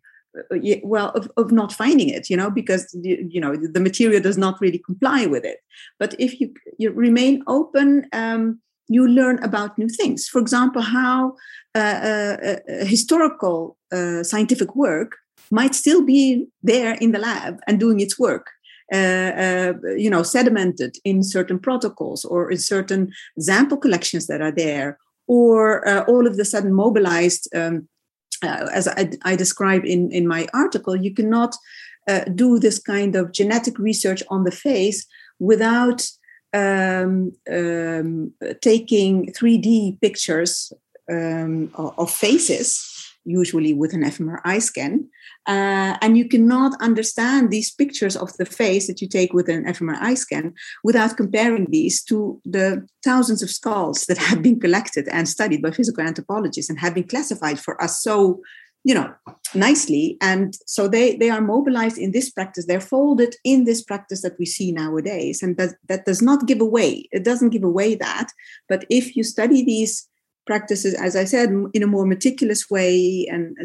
[0.53, 4.39] uh, well of, of not finding it you know because you know the material does
[4.39, 5.59] not really comply with it.
[5.99, 8.61] But if you you remain open um,
[8.91, 10.29] you learn about new things.
[10.29, 11.35] For example how
[11.75, 15.17] uh, uh, uh, historical uh, scientific work
[15.51, 18.51] might still be there in the lab and doing its work
[18.93, 24.99] uh, you know sedimented in certain protocols or in certain sample collections that are there
[25.27, 27.89] or all of a sudden mobilized um,
[28.43, 31.55] uh, as I, I, describe in, in my article, you cannot
[32.09, 35.07] uh, do this kind of genetic research on the face
[35.39, 36.09] without
[36.53, 40.73] um, um, taking 3D pictures
[41.11, 42.90] um, of faces,
[43.25, 45.09] usually with an fMRI scan,
[45.47, 49.65] uh, and you cannot understand these pictures of the face that you take with an
[49.65, 50.55] fMRI scan
[50.85, 55.71] without comparing these to the thousands of skulls that have been collected and studied by
[55.71, 58.41] physical anthropologists and have been classified for us so
[58.85, 59.13] you know
[59.55, 60.17] nicely.
[60.21, 62.67] And so they they are mobilized in this practice.
[62.67, 65.43] They're folded in this practice that we see nowadays.
[65.43, 68.29] And that, that does not give away it doesn't give away that.
[68.69, 70.09] But if you study these
[70.51, 73.57] practices, as I said, in a more meticulous way and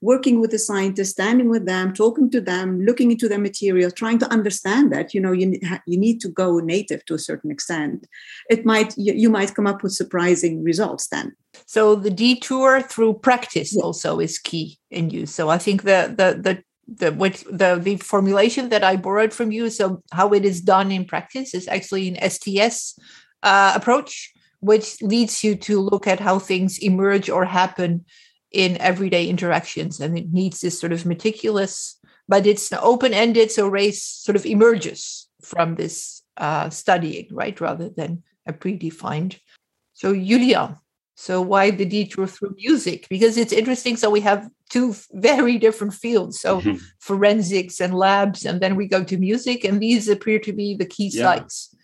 [0.00, 4.18] working with the scientists, standing with them, talking to them, looking into their material, trying
[4.18, 5.46] to understand that, you know, you,
[5.86, 8.08] you need to go native to a certain extent.
[8.50, 11.36] It might, you, you might come up with surprising results then.
[11.66, 13.84] So the detour through practice yeah.
[13.84, 15.26] also is key in you.
[15.26, 19.50] So I think the, the, the the what the the formulation that I borrowed from
[19.50, 19.70] you.
[19.70, 22.98] So how it is done in practice is actually an STS
[23.42, 24.33] uh, approach,
[24.64, 28.04] which leads you to look at how things emerge or happen
[28.50, 30.00] in everyday interactions.
[30.00, 31.98] And it needs this sort of meticulous,
[32.28, 33.50] but it's open ended.
[33.50, 37.60] So race sort of emerges from this uh, studying, right?
[37.60, 39.38] Rather than a predefined.
[39.92, 40.80] So, Julia,
[41.14, 43.06] so why the detour through music?
[43.10, 43.96] Because it's interesting.
[43.96, 46.40] So we have two very different fields.
[46.40, 46.76] So mm-hmm.
[47.00, 50.86] forensics and labs, and then we go to music, and these appear to be the
[50.86, 51.22] key yeah.
[51.22, 51.74] sites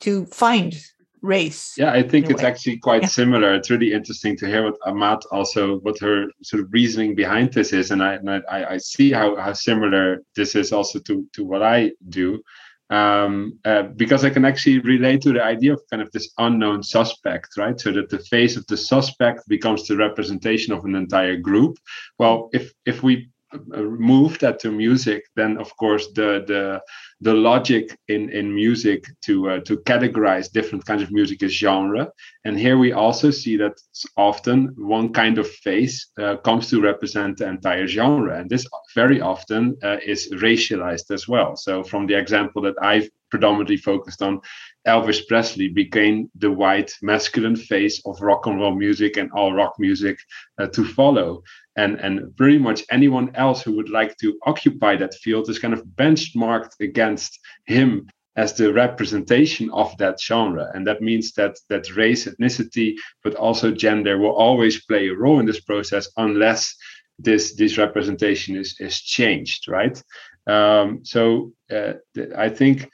[0.00, 0.74] to find
[1.22, 1.74] race.
[1.78, 2.48] Yeah, I think it's way.
[2.48, 3.08] actually quite yeah.
[3.08, 3.54] similar.
[3.54, 7.72] It's really interesting to hear what Amade also what her sort of reasoning behind this
[7.72, 11.44] is, and I and I, I see how how similar this is also to to
[11.44, 12.42] what I do.
[12.90, 16.82] Um, uh, because I can actually relate to the idea of kind of this unknown
[16.82, 17.80] suspect, right?
[17.80, 21.78] So that the face of the suspect becomes the representation of an entire group.
[22.18, 23.30] Well, if if we
[23.68, 26.80] move that to music, then of course the the
[27.22, 32.04] the logic in in music to uh, to categorize different kinds of music as genre,
[32.44, 33.74] and here we also see that
[34.16, 39.20] often one kind of face uh, comes to represent the entire genre, and this very
[39.20, 41.56] often uh, is racialized as well.
[41.56, 44.40] So from the example that I've predominantly focused on,
[44.86, 49.74] Elvis Presley became the white masculine face of rock and roll music and all rock
[49.78, 50.18] music
[50.58, 51.42] uh, to follow.
[51.76, 55.72] And, and pretty much anyone else who would like to occupy that field is kind
[55.72, 61.94] of benchmarked against him as the representation of that genre and that means that that
[61.94, 66.74] race ethnicity but also gender will always play a role in this process unless
[67.18, 70.02] this this representation is is changed right
[70.46, 71.92] um, so uh,
[72.36, 72.88] i think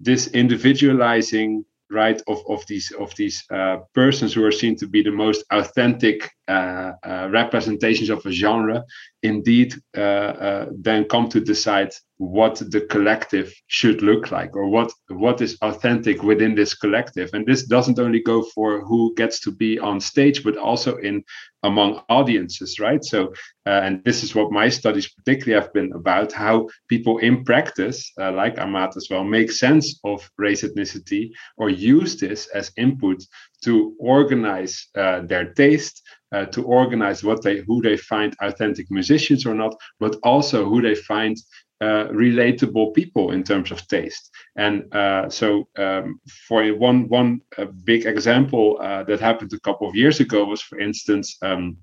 [0.00, 5.02] this individualizing right of, of these of these uh, persons who are seen to be
[5.02, 8.84] the most authentic uh, uh, representations of a genre
[9.22, 14.92] indeed uh, uh, then come to decide what the collective should look like or what
[15.08, 17.30] what is authentic within this collective.
[17.32, 21.24] And this doesn't only go for who gets to be on stage but also in
[21.62, 23.02] among audiences right?
[23.02, 23.32] So
[23.66, 28.12] uh, and this is what my studies particularly have been about how people in practice
[28.20, 33.24] uh, like amade as well make sense of race ethnicity or use this as input
[33.64, 36.02] to organize uh, their taste
[36.32, 40.82] uh, to organize what they who they find authentic musicians or not but also who
[40.82, 41.36] they find
[41.82, 44.30] uh, relatable people in terms of taste.
[44.54, 49.88] And uh, so, um, for one one uh, big example uh, that happened a couple
[49.88, 51.78] of years ago was, for instance, um,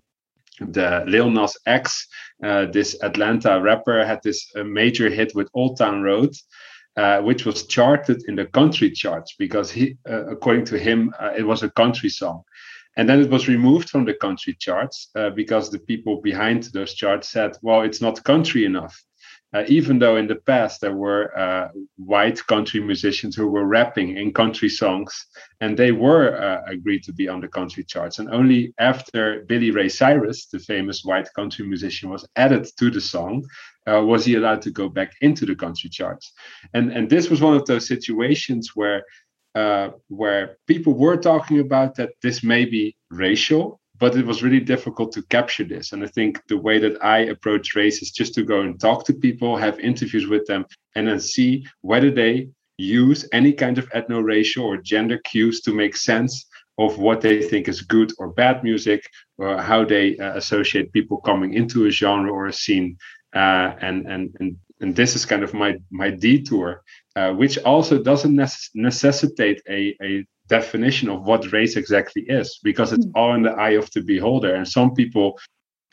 [0.60, 2.08] the Lil Nas X,
[2.44, 6.34] uh, this Atlanta rapper, had this uh, major hit with Old Town Road.
[7.24, 11.72] which was charted in the country charts because he, according to him, it was a
[11.72, 12.44] country song.
[12.98, 17.30] And then it was removed from the country charts because the people behind those charts
[17.30, 19.07] said, well, it's not country enough
[19.54, 24.18] uh, even though in the past there were uh, white country musicians who were rapping
[24.18, 25.28] in country songs
[25.62, 28.20] and they were uh, agreed to be on the country charts.
[28.20, 33.02] And only after billy ray cyrus the famous white country musician was added to the
[33.02, 33.46] song
[33.90, 36.34] uh, was he allowed to go back into the country charts.
[36.74, 39.04] And and this was one of those situations where
[39.56, 44.60] uh, where people were talking about that this may be racial but it was really
[44.60, 45.92] difficult to capture this.
[45.92, 49.06] And I think the way that I approach race is just to go and talk
[49.06, 53.90] to people, have interviews with them, and then see whether they use any kind of
[53.90, 56.46] ethno-racial or gender cues to make sense
[56.78, 59.02] of what they think is good or bad music,
[59.40, 62.98] or how they uh, associate people coming into a genre or a scene.
[63.36, 66.84] Uh, and and and and this is kind of my my detour,
[67.16, 72.94] uh, which also doesn't necess- necessitate a a definition of what race exactly is because
[72.94, 73.12] it's hmm.
[73.16, 75.38] all in the eye of the beholder and some people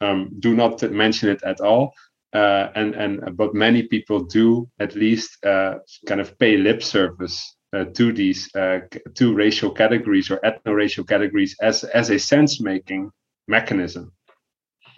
[0.01, 1.93] um, do not mention it at all
[2.35, 5.75] uh, and and but many people do at least uh,
[6.07, 8.81] kind of pay lip service uh, to these uh,
[9.14, 13.11] two racial categories or ethno-racial categories as as a sense making
[13.49, 14.12] mechanism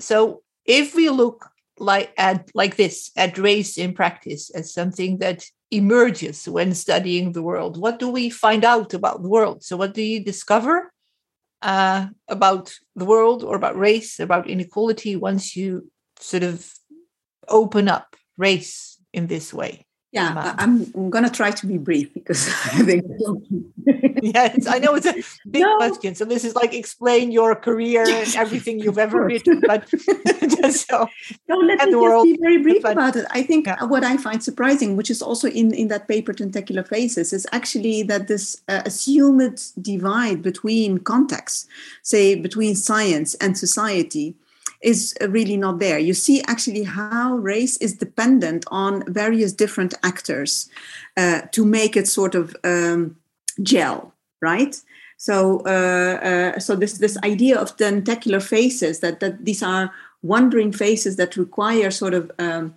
[0.00, 5.44] so if we look like at like this at race in practice as something that
[5.70, 7.76] emerges when studying the world?
[7.78, 9.62] What do we find out about the world?
[9.62, 10.92] So, what do you discover
[11.62, 16.70] uh, about the world or about race, about inequality once you sort of
[17.48, 19.85] open up race in this way?
[20.12, 23.04] Yeah, I'm, I'm going to try to be brief because I think.
[24.22, 25.14] yes, I know it's a
[25.50, 25.76] big no.
[25.76, 26.14] question.
[26.14, 31.08] So this is like explain your career and everything you've ever written, but just so
[31.48, 33.26] no, let me just be very brief but, about it.
[33.30, 33.82] I think yeah.
[33.84, 38.04] what I find surprising, which is also in in that paper Tentacular Faces, is actually
[38.04, 41.66] that this uh, assumed divide between contexts,
[42.02, 44.36] say between science and society
[44.86, 45.98] is really not there.
[45.98, 50.70] You see actually how race is dependent on various different actors
[51.16, 53.16] uh, to make it sort of um,
[53.60, 54.80] gel, right?
[55.16, 59.90] So, uh, uh, so this this idea of tentacular faces that that these are
[60.22, 62.74] wandering faces that require sort of um,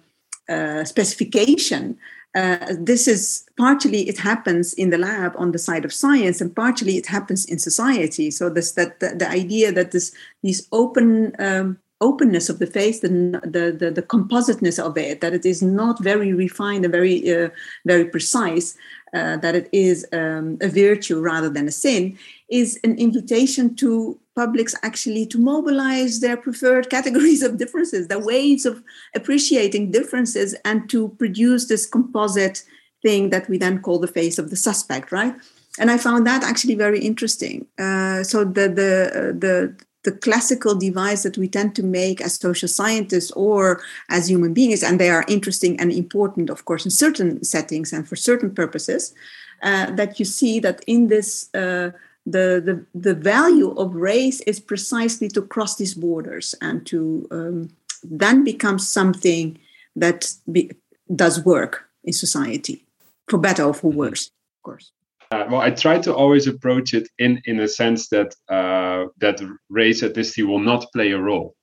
[0.50, 1.98] uh, specification.
[2.36, 6.56] Uh, this is partially it happens in the lab on the side of science, and
[6.56, 8.32] partially it happens in society.
[8.32, 13.02] So this that the, the idea that this these open um, openness of the face,
[13.02, 13.10] the,
[13.44, 17.50] the, the, the, compositeness of it, that it is not very refined and very, uh,
[17.86, 18.78] very precise,
[19.14, 22.18] uh, that it is um, a virtue rather than a sin,
[22.50, 28.66] is an invitation to publics actually to mobilize their preferred categories of differences, their ways
[28.66, 28.82] of
[29.16, 32.64] appreciating differences, and to produce this composite
[33.02, 35.36] thing that we then call the face of the suspect, right?
[35.80, 37.66] And I found that actually very interesting.
[37.78, 42.36] Uh, so the the uh, the the classical device that we tend to make as
[42.36, 46.92] social scientists or as human beings, and they are interesting and important, of course, in
[46.92, 49.14] certain settings and for certain purposes,
[49.62, 51.54] uh, that you see that in this.
[51.54, 51.92] Uh,
[52.26, 57.70] the, the, the value of race is precisely to cross these borders and to um,
[58.04, 59.58] then become something
[59.96, 60.70] that be,
[61.16, 62.86] does work in society,
[63.28, 64.92] for better or for worse, of course.
[65.32, 69.40] Uh, well, I try to always approach it in in a sense that uh, that
[69.70, 71.56] race ethnicity will not play a role,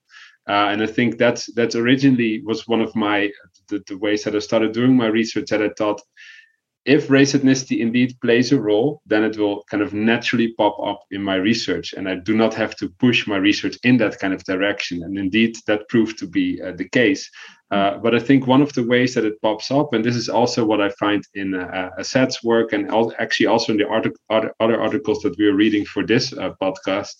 [0.48, 3.32] uh, and I think that's that originally was one of my
[3.68, 5.50] the, the, ways that I started doing my research.
[5.50, 6.00] That I thought,
[6.86, 11.02] if race ethnicity indeed plays a role, then it will kind of naturally pop up
[11.10, 14.32] in my research, and I do not have to push my research in that kind
[14.32, 15.02] of direction.
[15.02, 17.28] And indeed, that proved to be uh, the case.
[17.72, 20.28] Uh, but I think one of the ways that it pops up, and this is
[20.28, 24.12] also what I find in uh, Amade's work, and actually also in the other,
[24.60, 27.14] other articles that we are reading for this uh, podcast,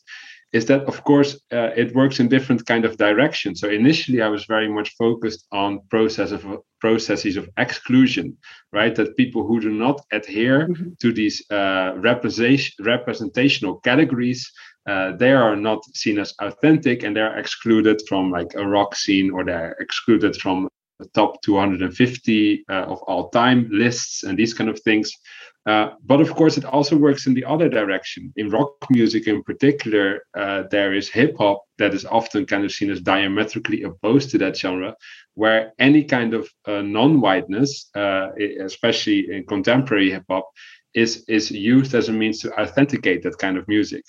[0.53, 3.61] is that of course uh, it works in different kind of directions.
[3.61, 6.45] So initially, I was very much focused on process of
[6.81, 8.37] processes of exclusion,
[8.73, 8.95] right?
[8.95, 10.91] That people who do not adhere mm-hmm.
[11.01, 14.51] to these uh, representation representational categories
[14.87, 19.31] uh, they are not seen as authentic and they're excluded from like a rock scene
[19.33, 20.69] or they're excluded from
[21.15, 25.13] top 250 uh, of all time lists and these kind of things.
[25.67, 28.33] Uh, but of course, it also works in the other direction.
[28.37, 32.71] In rock music, in particular, uh, there is hip hop that is often kind of
[32.71, 34.95] seen as diametrically opposed to that genre,
[35.35, 38.29] where any kind of uh, non whiteness, uh,
[38.61, 40.49] especially in contemporary hip hop,
[40.95, 44.05] is, is used as a means to authenticate that kind of music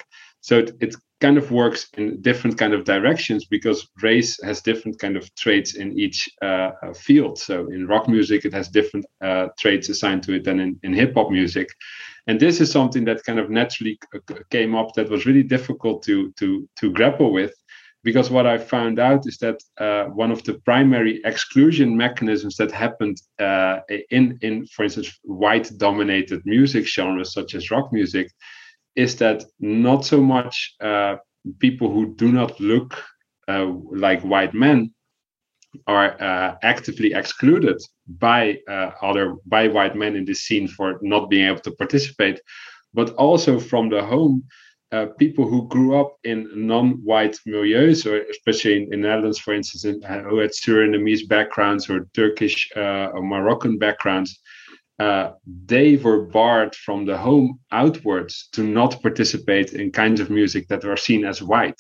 [0.48, 4.98] so it, it kind of works in different kind of directions because race has different
[4.98, 7.38] kind of traits in each uh, uh, field.
[7.38, 10.94] So in rock music it has different uh, traits assigned to it than in, in
[10.94, 11.68] hip-hop music.
[12.28, 14.00] And this is something that kind of naturally
[14.50, 16.48] came up that was really difficult to to
[16.80, 17.54] to grapple with
[18.04, 22.72] because what I found out is that uh, one of the primary exclusion mechanisms that
[22.72, 23.80] happened uh,
[24.12, 28.28] in, in, for instance, white-dominated music genres such as rock music,
[28.98, 31.16] is that not so much uh,
[31.60, 33.02] people who do not look
[33.48, 34.94] uh, like white men
[35.86, 41.30] are uh, actively excluded by uh, other by white men in this scene for not
[41.30, 42.42] being able to participate,
[42.94, 44.44] but also from the home.
[44.94, 49.84] Uh, people who grew up in non-white milieus, or especially in, in Netherlands, for instance,
[49.84, 54.40] in, uh, who had Surinamese backgrounds or Turkish or Moroccan backgrounds,
[55.00, 55.32] uh,
[55.66, 60.84] they were barred from the home outwards to not participate in kinds of music that
[60.84, 61.80] were seen as white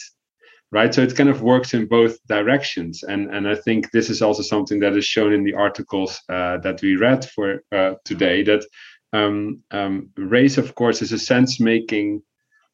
[0.72, 0.93] right?
[0.93, 3.03] So it kind of works in both directions.
[3.03, 6.57] And and i think this is also something that is shown in the articles uh,
[6.59, 8.65] that we read for uh, today that
[9.13, 12.22] um, um, race of course is a sense making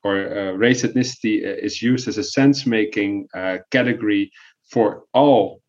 [0.04, 3.28] or uh, race ethnicity uh, is used as a sense making
[3.72, 4.32] category
[4.72, 5.62] for all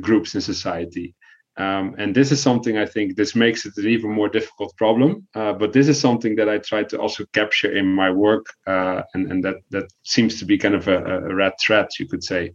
[0.00, 1.14] groups in society
[1.60, 5.28] um, and this is something I think this makes it an even more difficult problem.
[5.34, 9.02] Uh, but this is something that I try to also capture in my work, uh,
[9.12, 10.98] and, and that that seems to be kind of a,
[11.28, 12.54] a red thread, you could say.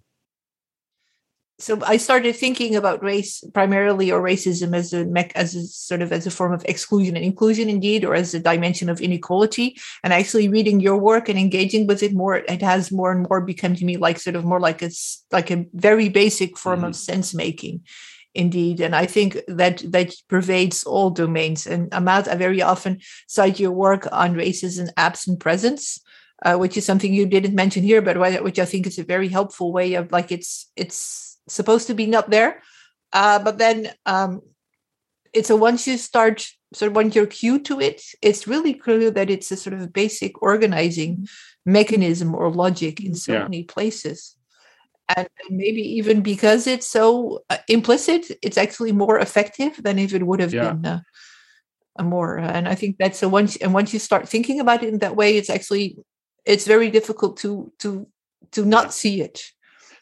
[1.59, 6.01] So I started thinking about race primarily, or racism as a mech, as a sort
[6.01, 9.77] of as a form of exclusion and inclusion, indeed, or as a dimension of inequality.
[10.03, 13.41] And actually, reading your work and engaging with it more, it has more and more
[13.41, 14.89] become to me like sort of more like a
[15.31, 16.87] like a very basic form mm-hmm.
[16.87, 17.83] of sense making
[18.35, 18.79] indeed.
[18.81, 21.65] And i think that that pervades all domains.
[21.67, 25.99] And Amade, i very often cite your work on racism absent presence
[26.43, 29.29] uh, which is something you didn't mention here but which i think is a very
[29.29, 32.61] helpful way of like it's it's supposed to be not there.
[33.13, 34.41] Uh, but then um,
[35.33, 39.09] it's a once you start sort of once you're cued to it it's really clear
[39.09, 41.25] that it's a sort of basic organizing
[41.65, 43.43] mechanism or logic in so yeah.
[43.43, 44.34] many places
[45.15, 50.25] and maybe even because it's so uh, implicit it's actually more effective than if it
[50.25, 50.73] would have yeah.
[50.73, 50.99] been uh,
[51.97, 54.83] a more uh, and i think that's a once and once you start thinking about
[54.83, 55.97] it in that way it's actually
[56.45, 58.07] it's very difficult to to
[58.51, 59.41] to not see it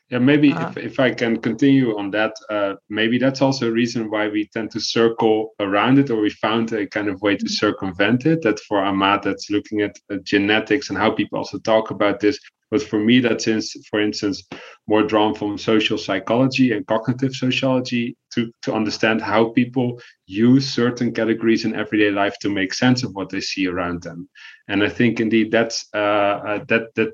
[0.09, 3.71] yeah maybe uh, if, if i can continue on that uh, maybe that's also a
[3.71, 7.35] reason why we tend to circle around it or we found a kind of way
[7.35, 7.65] to mm-hmm.
[7.65, 11.91] circumvent it that for amade that's looking at uh, genetics and how people also talk
[11.91, 12.39] about this
[12.73, 13.61] but for me, that's in,
[13.91, 14.41] for instance
[14.87, 21.13] more drawn from social psychology and cognitive sociology to, to understand how people use certain
[21.13, 24.27] categories in everyday life to make sense of what they see around them.
[24.67, 27.11] And I think indeed that's uh, uh, that that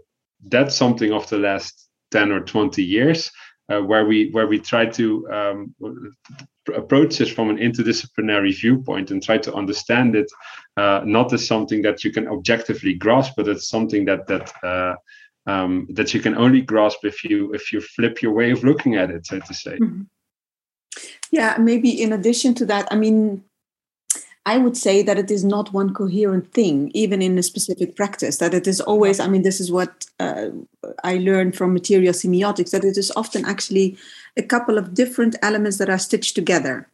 [0.47, 3.29] that's something of the last 10 or 20 years
[3.69, 5.75] uh, where we where we try to um,
[6.73, 10.31] approach this from an interdisciplinary viewpoint and try to understand it
[10.77, 14.95] uh, not as something that you can objectively grasp, but it's something that that uh,
[15.49, 18.95] um, that you can only grasp if you if you flip your way of looking
[18.95, 19.77] at it, so to say.
[19.77, 20.03] Mm-hmm.
[21.31, 23.43] Yeah, maybe in addition to that, I mean,
[24.45, 28.37] I would say that it is not one coherent thing, even in a specific practice.
[28.37, 30.49] That it is always, I mean, this is what uh,
[31.03, 33.97] I learned from material semiotics, that it is often actually
[34.37, 36.87] a couple of different elements that are stitched together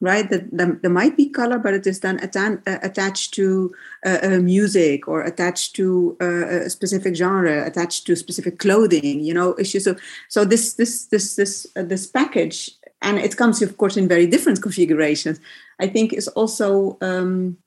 [0.00, 0.28] right?
[0.30, 0.50] That,
[0.82, 3.74] there might be color, but it is then uh, attached to
[4.04, 9.20] uh, uh, music or attached to uh, a specific genre, attached to specific clothing.
[9.20, 9.84] You know, issues.
[9.84, 9.96] So,
[10.28, 12.70] so this this this this uh, this package,
[13.02, 15.40] and it comes, of course, in very different configurations.
[15.80, 16.98] I think is also.
[17.00, 17.58] Um,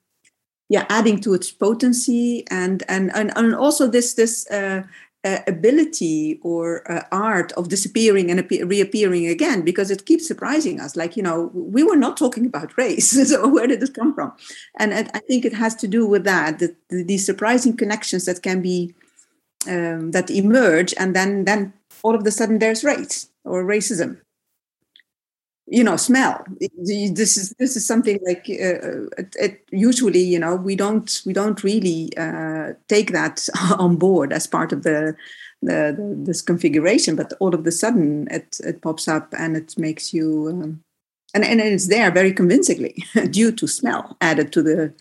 [0.70, 4.84] yeah, adding to its potency and and and, and also this this uh,
[5.28, 8.40] uh, ability or uh, art of disappearing and
[8.74, 10.96] reappearing again because it keeps surprising us.
[10.96, 14.32] Like you know we were not talking about race so where did this come from?
[14.80, 18.42] And i think it has to do with that the, the, these surprising connections that
[18.42, 18.94] can be
[19.68, 21.74] um, that emerge and then then
[22.04, 24.22] all of a sudden there's race or racism
[25.68, 26.44] you know smell.
[26.60, 31.34] This is this is something like uh, it, it, usually you know we don't we
[31.34, 33.48] don't really uh, take that
[33.78, 35.16] on board as part of the,
[35.62, 39.78] the, the, this configuration but all of the sudden it it pops up and it
[39.78, 40.84] makes you um,
[41.34, 44.94] and and it's there very convincingly due to smell added to the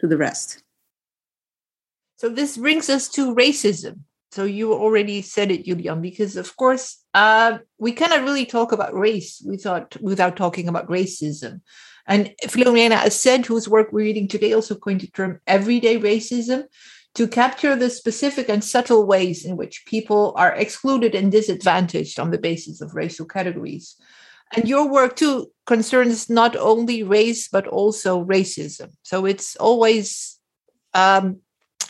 [0.00, 0.62] to the rest.
[2.16, 4.00] So this brings us to racism
[4.30, 8.94] so you already said it, Julian, because of course uh, we cannot really talk about
[8.94, 11.60] race without without talking about racism.
[12.06, 16.64] And Philomena Essed, whose work we're reading today, also coined the term everyday racism
[17.14, 22.30] to capture the specific and subtle ways in which people are excluded and disadvantaged on
[22.30, 23.96] the basis of racial categories.
[24.54, 28.90] And your work too concerns not only race but also racism.
[29.02, 30.38] So it's always
[30.94, 31.40] um,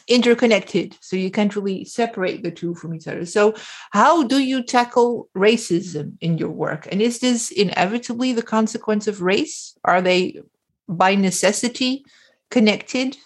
[0.08, 3.26] interconnected so you can't really separate the two from each other.
[3.26, 3.54] So
[3.90, 6.88] how do you tackle racism in your work?
[6.90, 9.76] And is this inevitably the consequence of race?
[9.84, 10.40] Are they
[10.88, 12.04] by necessity
[12.50, 13.16] connected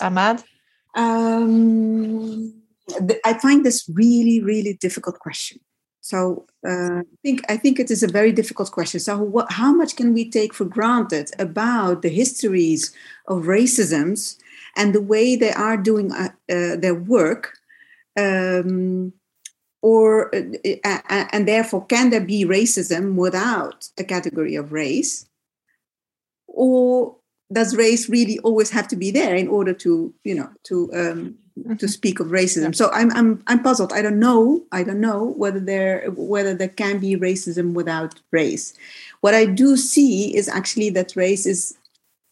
[0.00, 0.42] amade?
[0.94, 2.54] Um,
[3.24, 5.58] i find this really really difficult question.
[6.00, 8.98] So uh, I think I think it is a very difficult question.
[8.98, 12.92] So what, how much can we take for granted about the histories
[13.28, 14.36] of racisms
[14.76, 17.58] and the way they are doing uh, uh, their work
[18.18, 19.12] um,
[19.82, 20.40] or uh,
[20.84, 25.26] uh, and therefore can there be racism without a category of race?
[26.46, 27.16] Or
[27.52, 31.38] does race really always have to be there in order to you know to um,
[31.54, 31.86] to mm-hmm.
[31.86, 32.74] speak of racism?
[32.74, 33.92] So I'm, I'm i'm puzzled.
[33.92, 34.62] I don't know.
[34.72, 38.74] I don't know whether there whether there can be racism without race.
[39.20, 41.76] What i do see is actually that race is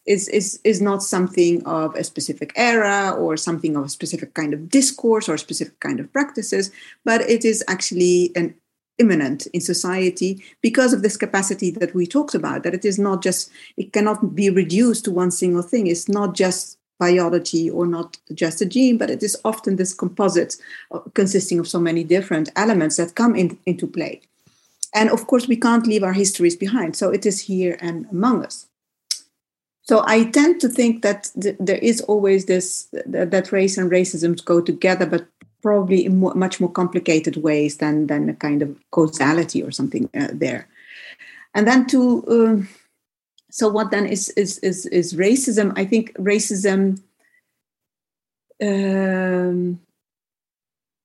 [0.05, 4.53] is, is, is not something of a specific era or something of a specific kind
[4.53, 6.71] of discourse or specific kind of practices,
[7.05, 8.55] but it is actually an
[8.97, 13.21] immanent in society because of this capacity that we talked about, that it is not
[13.21, 15.87] just, it cannot be reduced to one single thing.
[15.87, 20.55] It's not just biology or not just a gene, but it is often this composite
[20.91, 24.21] uh, consisting of so many different elements that come in, into play.
[24.93, 26.95] And of course, we can't leave our histories behind.
[26.95, 28.67] So it is here and among us.
[29.91, 33.91] So I tend to think that th- there is always this th- that race and
[33.91, 35.25] racism go together, but
[35.61, 40.29] probably in much more complicated ways than than a kind of causality or something uh,
[40.31, 40.69] there.
[41.53, 42.69] and then to um,
[43.49, 47.01] so what then is is is, is racism i think racism
[48.63, 49.79] um,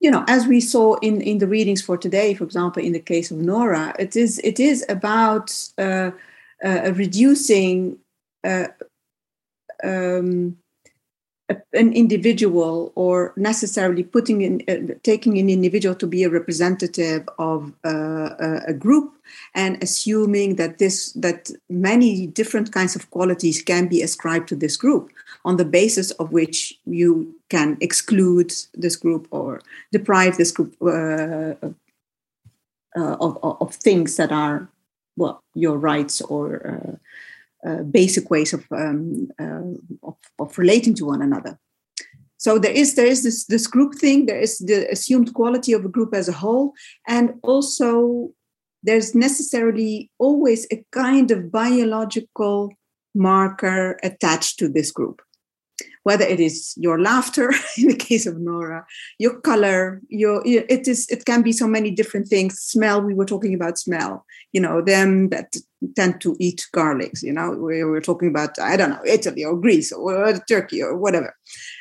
[0.00, 3.06] you know as we saw in in the readings for today for example in the
[3.12, 6.10] case of nora it is it is about uh,
[6.64, 7.98] uh, reducing
[8.46, 8.68] uh,
[9.82, 10.56] um,
[11.72, 17.72] an individual or necessarily putting in uh, taking an individual to be a representative of
[17.84, 19.14] uh, a group
[19.54, 24.76] and assuming that this that many different kinds of qualities can be ascribed to this
[24.76, 25.12] group
[25.44, 29.60] on the basis of which you can exclude this group or
[29.92, 31.54] deprive this group uh,
[32.96, 34.68] uh of, of, things that are
[35.16, 36.98] well your rights or
[37.66, 41.58] uh, basic ways of, um, uh, of, of relating to one another.
[42.38, 44.26] So there is there is this this group thing.
[44.26, 46.74] There is the assumed quality of a group as a whole,
[47.08, 48.30] and also
[48.82, 52.72] there's necessarily always a kind of biological
[53.14, 55.22] marker attached to this group
[56.06, 58.86] whether it is your laughter in the case of Nora,
[59.18, 62.60] your color, your it is it can be so many different things.
[62.60, 64.24] Smell, we were talking about smell.
[64.52, 65.56] You know, them that
[65.96, 67.24] tend to eat garlics.
[67.24, 70.96] You know, we were talking about I don't know Italy or Greece or Turkey or
[70.96, 71.34] whatever.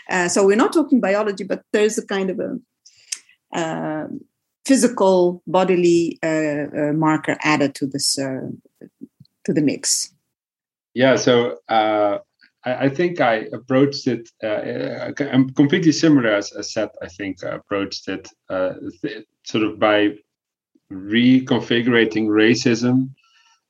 [0.09, 2.51] Uh, so we're not talking biology, but there's a kind of a
[3.55, 4.07] uh,
[4.65, 8.49] physical bodily uh, uh marker added to this uh,
[9.43, 10.11] to the mix.
[10.95, 11.15] Yeah.
[11.15, 12.19] So uh,
[12.65, 14.29] I, think I approached it.
[14.43, 16.89] Uh, I'm completely similar as, as Essed.
[17.01, 20.15] I think I approached it uh, th- sort of by
[20.91, 23.09] reconfiguring racism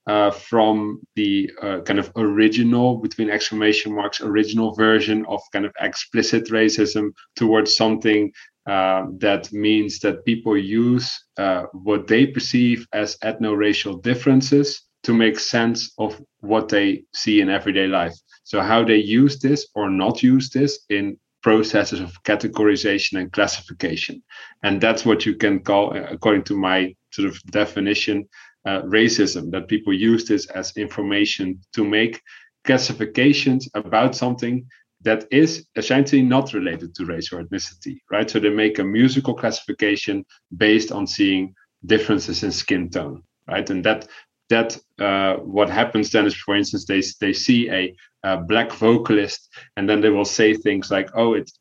[0.07, 5.73] uh, from the uh, kind of original, between exclamation marks, original version of kind of
[5.79, 8.31] explicit racism towards something
[8.67, 15.39] uh, that means that people use uh, what they perceive as ethno-racial differences to make
[15.39, 18.15] sense of what they see in everyday life.
[18.45, 24.23] So how they use this or not use this in processes of categorization and classification.
[24.63, 28.27] And that's what you can call, according to my sort of definition,
[28.65, 32.21] uh, racism, that people use this as information to make
[32.63, 34.65] classifications about something
[35.01, 38.29] that is essentially not related to race or ethnicity, right?
[38.29, 40.25] So they make a musical classification
[40.57, 41.53] based on seeing
[41.85, 43.69] differences in skin tone, right?
[43.69, 44.07] And that
[44.49, 47.95] that uh, what happens then is, for instance, they they see a,
[48.26, 51.59] a, black vocalist, and then they will say things like, "Oh, it's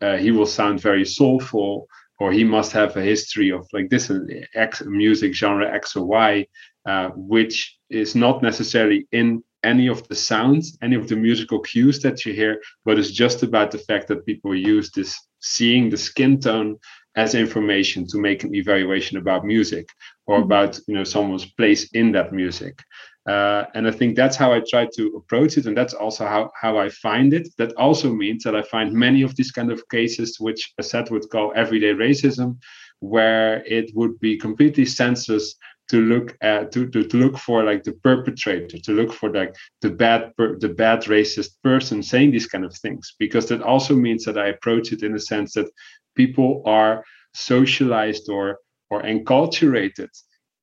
[0.00, 1.86] uh, he will sound very soulful."
[2.20, 4.20] Or he must have a history of like this uh,
[4.54, 6.46] X music genre X or Y,
[6.86, 12.00] uh, which is not necessarily in any of the sounds, any of the musical cues
[12.02, 15.96] that you hear, but it's just about the fact that people use this seeing the
[15.96, 16.78] skin tone
[17.16, 19.88] as information to make an evaluation about music
[20.26, 20.44] or mm-hmm.
[20.44, 22.78] about you know someone's place in that music
[23.28, 26.50] uh, and i think that's how i try to approach it and that's also how,
[26.60, 27.48] how i find it.
[27.58, 31.28] That also means that i find many of these kind of cases which Essed would
[31.30, 32.58] call everyday racism
[33.00, 35.56] where it would be completely senseless
[35.88, 39.54] to look at to, to, to look for like the perpetrator to look for like
[39.82, 43.94] the bad per, the bad racist person saying these kind of things because that also
[43.94, 45.70] means that i approach it in the sense that
[46.16, 47.04] people are
[47.34, 48.58] socialized or
[48.90, 50.10] or enculturated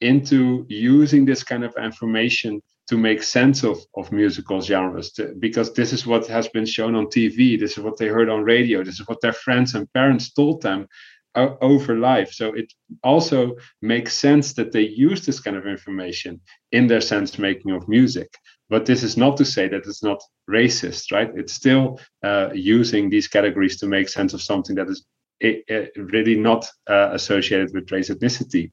[0.01, 5.73] into using this kind of information to make sense of, of musical genres to, because
[5.73, 7.59] this is what has been shown on TV.
[7.59, 8.83] This is what they heard on radio.
[8.83, 10.87] This is what their friends and parents told them
[11.35, 12.31] uh, over life.
[12.31, 12.73] So it
[13.03, 16.41] also makes sense that they use this kind of information
[16.71, 18.33] in their sense making of music.
[18.69, 21.29] But this is not to say that it's not racist, right?
[21.35, 25.05] It's still uh, using these categories to make sense of something that is
[25.39, 28.71] it, it really not uh, associated with race ethnicity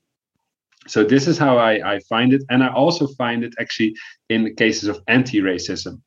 [0.87, 2.43] so this is how I, I find it.
[2.49, 3.95] And i also find it actually
[4.29, 6.01] in the cases of anti-racism.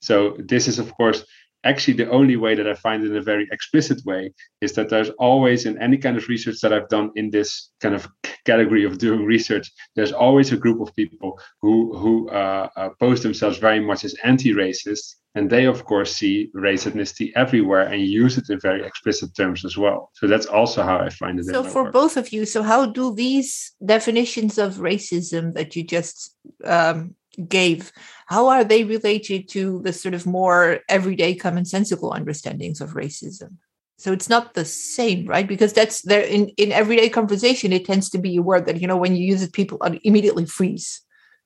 [0.00, 1.24] So this is of course
[1.64, 4.88] actually the only way that I find it in a very explicit way is that
[4.88, 8.08] there's always in any kind of research that I've done in this kind of
[8.44, 13.22] category of doing research, there's always a group of people who who uh, uh, pose
[13.22, 18.38] themselves very much as anti-racist, and they of course see race ethnicity everywhere and use
[18.38, 20.10] it in very explicit terms as well.
[20.14, 21.46] So that's also how I find it.
[21.46, 21.92] So for work.
[21.92, 26.34] both of you, so how do these definitions of racism that you just
[26.64, 27.14] um,
[27.48, 27.92] gave
[28.26, 33.56] how are they related to the sort of more everyday commonsensical understandings of racism?
[33.98, 35.46] So it's not the same right?
[35.46, 38.86] Because that's there in, in everyday conversation it tends to be a word that you
[38.86, 41.02] know when you use it people immediately freeze.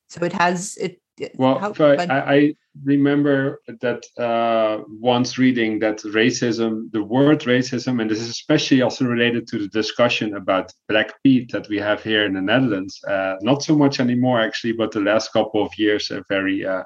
[0.09, 1.01] So it has it
[1.36, 8.00] well, How, but, I, I, remember that uh, once reading that racism, the word racism,
[8.00, 12.02] and this is especially also related to the discussion about Black Pete that we have
[12.02, 13.00] here in the Netherlands.
[13.06, 16.82] Uh, not so much anymore, actually, but the last couple of years, uh, very uh,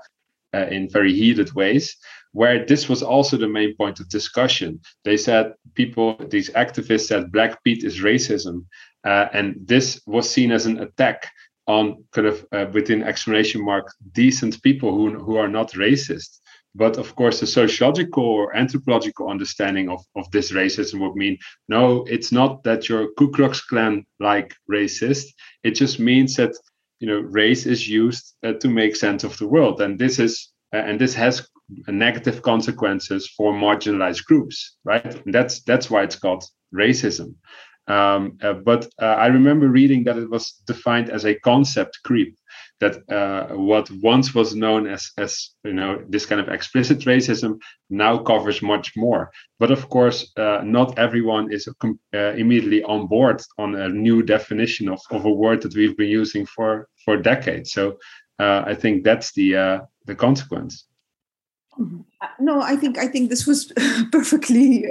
[0.55, 1.97] uh, in very heated ways.
[2.33, 4.81] Where this was also the main point of discussion.
[5.05, 8.67] They said people, these activists said Black Pete is racism,
[9.05, 11.31] uh, and this was seen as an attack
[11.69, 16.41] on kind of uh, within exclamation mark decent people who who are not racist.
[16.75, 21.39] But of course the sociological or anthropological understanding of, of this racism would mean
[21.69, 25.27] no it's not that you're ku klux klan like racist.
[25.63, 26.55] It just means that
[27.01, 29.81] you know race is used uh, to make sense of the world.
[29.81, 31.49] And this is uh, and this has
[31.87, 35.15] negative consequences for marginalized groups right?
[35.25, 36.45] And that's that's why it's called
[36.75, 37.35] racism
[37.89, 42.37] um, uh, but uh, I remember reading that it was defined as a concept creep.
[42.81, 47.59] That uh, what once was known as, as you know, this kind of explicit racism
[47.91, 49.33] now covers much more.
[49.59, 54.89] But of course, uh, not everyone is uh, immediately on board on a new definition
[54.89, 57.73] of, of a word that we've been using for for decades.
[57.73, 57.99] So
[58.39, 60.85] uh, I think that's the the consequence.
[61.81, 62.01] Mm-hmm.
[62.45, 63.73] No, I think I think this was
[64.13, 64.85] perfectly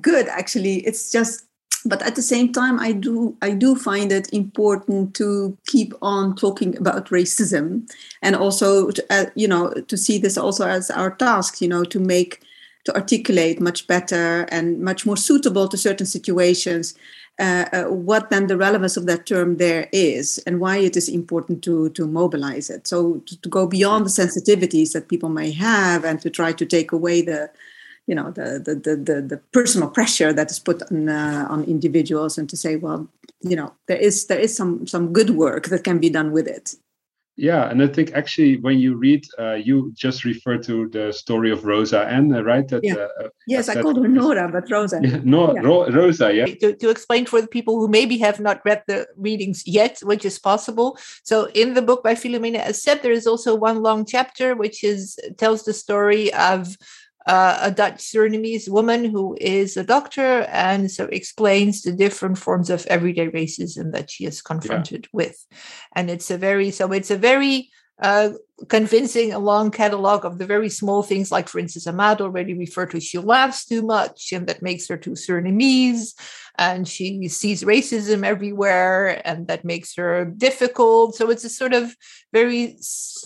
[0.00, 0.28] good.
[0.28, 1.49] Actually, it's just
[1.84, 6.34] but at the same time i do i do find it important to keep on
[6.34, 7.88] talking about racism
[8.22, 11.84] and also to, uh, you know to see this also as our task you know
[11.84, 12.42] to make
[12.84, 16.94] to articulate much better and much more suitable to certain situations
[17.40, 21.08] uh, uh, what then the relevance of that term there is and why it is
[21.08, 22.86] important to to mobilize it.
[22.86, 26.66] So to, to go beyond the sensitivities that people may have and to try to
[26.66, 27.50] take away the
[28.10, 31.62] you know the the the, the, the personal pressure that is put on uh, on
[31.64, 33.06] individuals and to say well
[33.50, 36.48] you know there is there is some some good work that can be done with
[36.48, 36.74] it.
[37.36, 41.50] Yeah and i think actually when you read uh, you just refer to the story
[41.52, 42.66] of rosa Ann, uh, right?
[42.68, 43.06] That, yeah.
[43.20, 44.98] Uh, yes i called her nora but rosa.
[45.02, 45.62] Yeah, no yeah.
[45.68, 46.46] Ro- rosa yeah.
[46.62, 50.24] To, to explain for the people who maybe have not read the readings yet which
[50.30, 50.98] is possible.
[51.30, 55.00] So in the book by Philomena Essed there is also one long chapter which is
[55.42, 56.76] tells the story of
[57.26, 62.70] uh, a Dutch Surinamese woman who is a doctor and so explains the different forms
[62.70, 65.10] of everyday racism that she is confronted yeah.
[65.12, 65.46] with.
[65.94, 68.30] And it's a very, so it's a very uh,
[68.68, 72.90] convincing a long catalog of the very small things, like, for instance, Amade already referred
[72.90, 76.14] to she laughs too much, and that makes her too Surinamese,
[76.58, 81.14] and she sees racism everywhere, and that makes her difficult.
[81.14, 81.94] So it's a sort of
[82.32, 82.78] very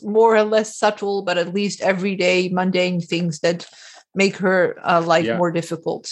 [0.02, 3.66] more or less subtle, but at least everyday mundane things that
[4.14, 5.36] make her uh, life yeah.
[5.36, 6.10] more difficult.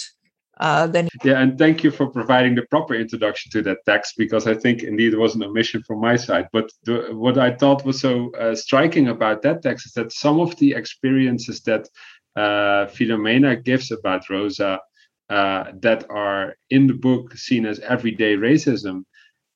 [0.59, 4.45] Uh, then yeah, and thank you for providing the proper introduction to that text because
[4.45, 6.47] I think indeed it was an omission from my side.
[6.53, 10.39] But the, what I thought was so uh, striking about that text is that some
[10.39, 11.89] of the experiences that
[12.35, 14.79] uh, Philomena gives about Rosa
[15.29, 19.05] uh, that are in the book seen as everyday racism,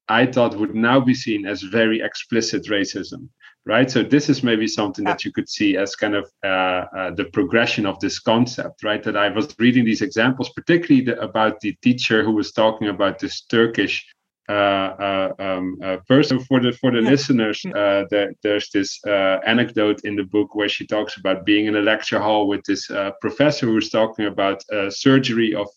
[0.10, 3.30] I thought would now be seen as very explicit racism
[3.68, 3.92] right?
[3.92, 7.26] So this is maybe something that you could see as kind of uh, uh, the
[7.26, 9.04] progression of this concept right?
[9.04, 13.20] That i was reading these examples particularly the, about the teacher who was talking about
[13.20, 14.06] this turkish
[14.50, 16.40] uh, uh um, uh, person.
[16.40, 17.10] For the for the yeah.
[17.10, 21.76] listeners uh, there, there's this anecdote in the book where she talks about being in
[21.76, 22.90] a lecture hall with this
[23.20, 25.68] professor who's talking about surgery of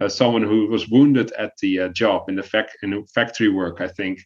[0.00, 3.80] uh, someone who was wounded at the uh, job in the fac- in factory work,
[3.80, 4.20] I think,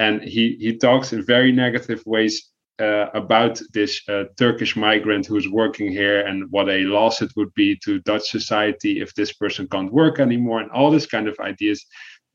[0.00, 5.48] and he he talks in very negative ways uh, about this uh, Turkish migrant who's
[5.48, 9.68] working here and what a loss it would be to Dutch society if this person
[9.68, 11.84] can't work anymore, and all this kind of ideas.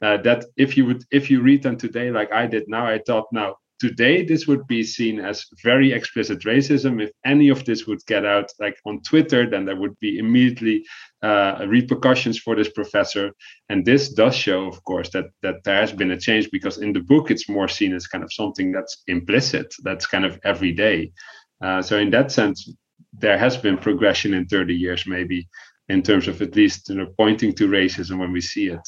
[0.01, 2.99] Uh, that if you would if you read them today like I did now, I
[3.07, 7.01] thought now today this would be seen as very explicit racism.
[7.01, 10.85] If any of this would get out like on twitter then there would be immediately
[11.21, 13.31] uh, repercussions for this professor.
[13.69, 16.93] And this does show of course that that there has been a change because in
[16.93, 21.11] the book it's more seen as kind of something that's implicit that's kind of everyday
[21.63, 22.69] uh, so in that sense
[23.13, 25.47] there has been progression in 30 years maybe
[25.89, 28.87] in terms of at least you know pointing to racism when we see it.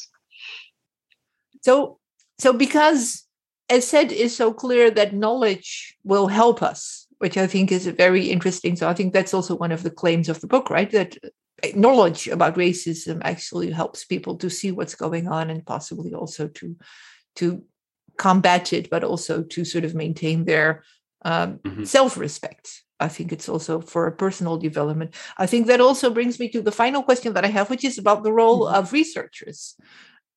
[1.62, 1.98] So
[2.38, 3.26] so because
[3.68, 8.76] Essed is so clear that knowledge will help us, which I think is very interesting.
[8.76, 10.90] So I think that's also one of the claims of the book, right?
[10.90, 11.16] That
[11.74, 16.76] knowledge about racism actually helps people to see what's going on and possibly also to
[17.36, 17.62] to
[18.16, 20.82] combat it, but also to sort of maintain their
[21.24, 21.84] um, mm-hmm.
[21.84, 22.82] self-respect.
[23.00, 25.14] I think it's also for a personal development.
[25.36, 27.98] I think that also brings me to the final question that I have, which is
[27.98, 28.74] about the role mm-hmm.
[28.74, 29.76] of researchers.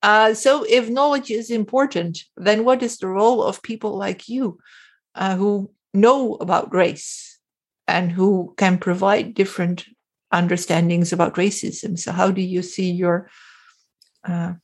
[0.02, 4.58] Uh, so, if knowledge is important, then what is the role of people like you
[5.14, 7.38] uh, who know about race
[7.86, 9.84] and who can provide different
[10.32, 11.98] understandings about racism.
[11.98, 13.30] So, how do you see your
[14.24, 14.54] uh,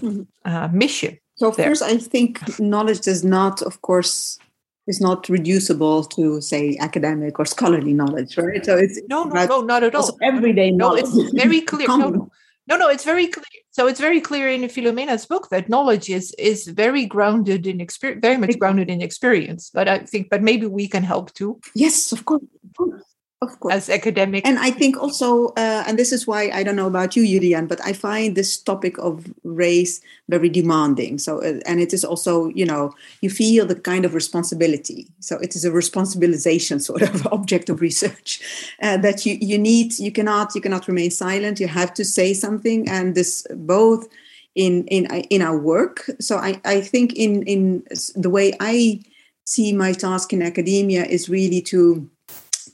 [0.00, 0.22] mm-hmm.
[0.44, 1.18] uh, mission?
[1.36, 1.66] So, there?
[1.66, 4.38] first, I think knowledge does not, of course,
[4.86, 8.64] is not reducible to say academic or scholarly knowledge, right?
[8.64, 10.16] So it's no, no, no, not at all.
[10.22, 11.06] Everyday knowledge.
[11.12, 11.88] no, it's very clear.
[11.88, 12.30] no, no,
[12.66, 13.44] no, no, it's very clear.
[13.70, 18.22] So it's very clear in Philomena's book that knowledge is is very grounded in experience,
[18.22, 19.70] very much grounded in experience.
[19.72, 21.60] But I think, but maybe we can help too.
[21.74, 22.42] Yes, of course.
[22.42, 23.74] Of course of course.
[23.74, 27.16] As academic and i think also uh, and this is why i don't know about
[27.16, 31.18] you Julian, but i find this topic of race very demanding.
[31.18, 35.08] So uh, and it is also you know you feel the kind of responsibility.
[35.20, 38.40] So it is a responsibilization sort of object of research
[38.82, 41.60] uh, that you you need you cannot you cannot remain silent.
[41.60, 44.08] You have to say something and this both
[44.54, 46.10] in in in our work.
[46.20, 47.84] So i i think in in
[48.14, 49.00] the way i
[49.44, 52.08] see my task in academia is really to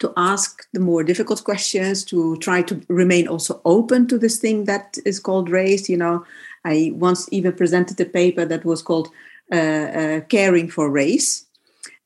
[0.03, 4.66] to ask the more difficult questions, to try to remain also open to this thing
[4.66, 5.88] that is called race.
[5.88, 6.24] You know,
[6.64, 9.09] I once even presented a paper that was called
[9.50, 11.46] uh, uh, Caring for Race,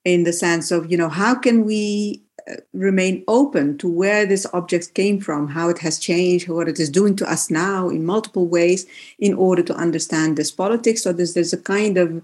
[0.05, 4.47] in the sense of, you know, how can we uh, remain open to where this
[4.53, 8.07] object came from, how it has changed, what it is doing to us now in
[8.07, 8.87] multiple ways
[9.19, 11.03] in order to understand this politics.
[11.03, 12.23] So there's, there's a kind of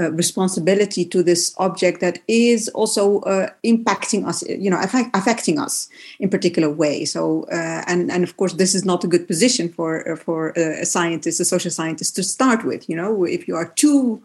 [0.00, 5.58] uh, responsibility to this object that is also uh, impacting us, you know, affect, affecting
[5.58, 7.04] us in particular way.
[7.04, 10.50] So, uh, and and of course, this is not a good position for uh, for
[10.50, 12.88] a scientist, a social scientist, to start with.
[12.88, 14.22] You know, if you are too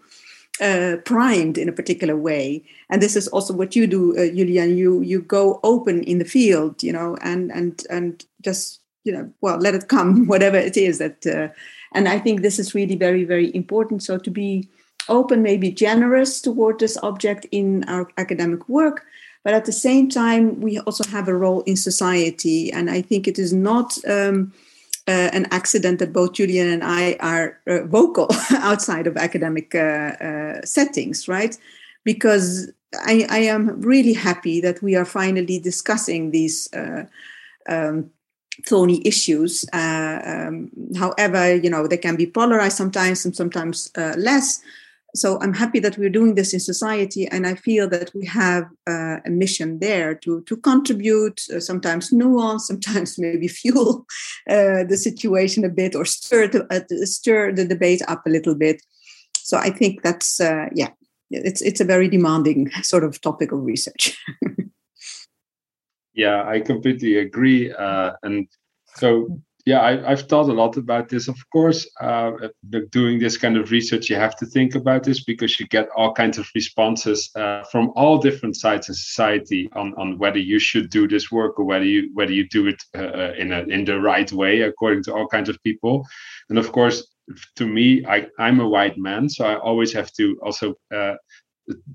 [0.61, 4.78] uh, primed in a particular way, and this is also what you do, uh, Julian.
[4.78, 9.30] You you go open in the field, you know, and and and just you know,
[9.41, 11.26] well, let it come, whatever it is that.
[11.93, 14.03] and I think this is really very very important.
[14.03, 14.69] So to be
[15.09, 19.05] open, maybe generous toward this object in our academic work.
[19.43, 22.71] But at the same time, we also have a role in society.
[22.71, 24.53] And I think it is not um,
[25.07, 29.79] uh, an accident that both Julian and I are uh, vocal outside of academic uh,
[30.19, 31.55] uh, settings, right?
[32.03, 32.71] Because
[33.05, 37.03] I, I, am really happy that we are finally discussing these uh,
[37.69, 38.09] um,
[38.65, 39.63] thorny issues.
[39.73, 44.61] Uh, um, however, you know, they can be polarized sometimes and sometimes less
[45.18, 48.66] so I'm happy that we're doing this in society, and I feel that we have
[48.88, 54.05] uh, a mission there to to contribute, uh, sometimes nuance, sometimes maybe fuel
[54.49, 58.55] uh, the situation a bit, or stir the, uh, stir the debate up a little
[58.55, 58.82] bit.
[59.38, 60.89] So I think that's uh, yeah,
[61.30, 64.18] it's it's a very demanding sort of topic of research.
[66.13, 68.47] yeah, I completely agree, uh, and
[68.95, 71.28] so yeah, I, have thought a lot about this.
[71.28, 72.32] Of course, uh,
[72.91, 76.13] doing this kind of research, you have to think about this because you get all
[76.13, 80.91] kinds of responses uh, from all different sides of society on, on whether you should
[80.91, 83.86] do this work or whether you whether you do it uh, uh in a in
[83.86, 86.05] the right way according to all kinds of people.
[86.49, 87.07] And of course,
[87.55, 91.16] to me, I, I'm a white man, so I always have to also uh,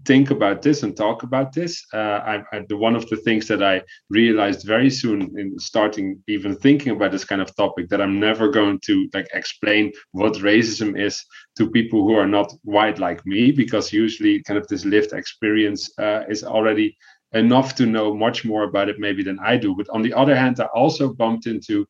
[0.04, 1.84] think about this and talk about this.
[1.94, 1.98] Uh,
[2.32, 6.92] I, I, one of the things that I realized very soon in starting even thinking
[6.92, 11.24] about this kind of topic that I'm never going to like explain what racism is
[11.56, 15.90] to people who are not white like me, because usually kind of this lived experience
[15.98, 16.96] uh, is already
[17.32, 19.76] enough to know much more about it maybe than I do.
[19.76, 21.86] But on the other hand, I also bumped into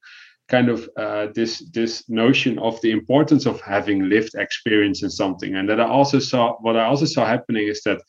[0.50, 5.54] kind of uh, this this notion of the importance of having lived experience in something.
[5.54, 8.00] And that i also saw what i also saw happening is that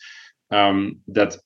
[0.51, 1.37] um, that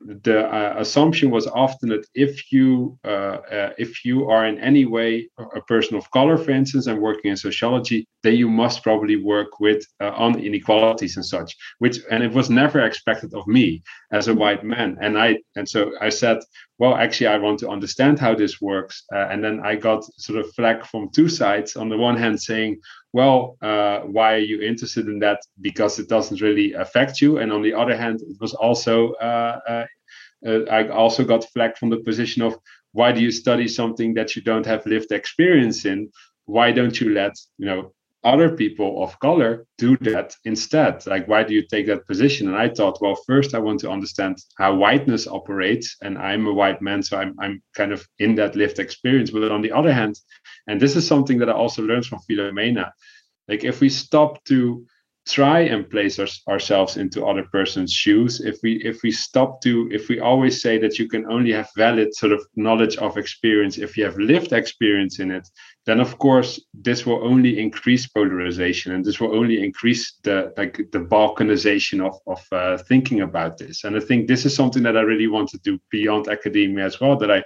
[0.00, 4.84] the uh, assumption was often that if you uh, uh, if you are in any
[4.84, 9.16] way a person of color, for instance, and working in sociology, then you must probably
[9.16, 11.56] work with uh, on inequalities and such.
[11.78, 14.98] Which and it was never expected of me as a white man.
[15.00, 16.38] And I and so I said,
[16.78, 19.04] well, actually, I want to understand how this works.
[19.14, 21.76] Uh, and then I got sort of flack from two sides.
[21.76, 22.80] On the one hand, saying,
[23.12, 25.40] well, uh, why are you interested in that?
[25.60, 27.38] Because it doesn't really affect you.
[27.38, 29.86] And on the other hand, it was also, uh, uh,
[30.46, 32.56] uh, I also got flack from the position of,
[32.92, 36.10] why do you study something that you don't have lived experience in?
[36.46, 37.92] Why don't you let, you know,
[38.24, 41.04] other people of color do that instead?
[41.06, 42.48] Like, why do you take that position?
[42.48, 46.52] And I thought, well, first I want to understand how whiteness operates, and I'm a
[46.52, 49.30] white man, so I'm I'm kind of in that lived experience.
[49.30, 50.18] But on the other hand,
[50.66, 52.92] and this is something that I also learned from Philomena,
[53.48, 54.86] like if we stop to
[55.26, 58.40] try and place our, ourselves into other person's shoes.
[58.40, 61.68] If we if we stop to if we always say that you can only have
[61.76, 65.48] valid sort of knowledge of experience if you have lived experience in it
[65.86, 70.76] then of course this will only increase polarization and this will only increase the like
[70.90, 73.84] the balkanization of of uh, thinking about this.
[73.84, 77.00] And i think this is something that i really want to do beyond academia as
[77.00, 77.42] well that i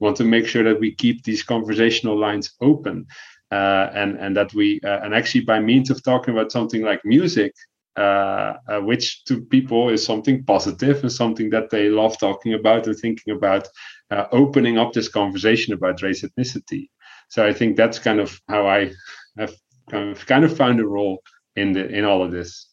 [0.00, 3.06] want to make sure that we keep these conversational lines open
[3.54, 7.54] and and that we uh, and actually by means of talking about something like music
[7.96, 12.86] uh, uh, which to people is something positive and something that they love talking about
[12.86, 13.66] and thinking about
[14.10, 16.88] uh, opening up this conversation about race ethnicity.
[17.28, 18.92] So i think that's kind of how i
[19.36, 19.54] have
[19.90, 21.22] kind of, kind of found a role
[21.56, 22.68] in the in all of this.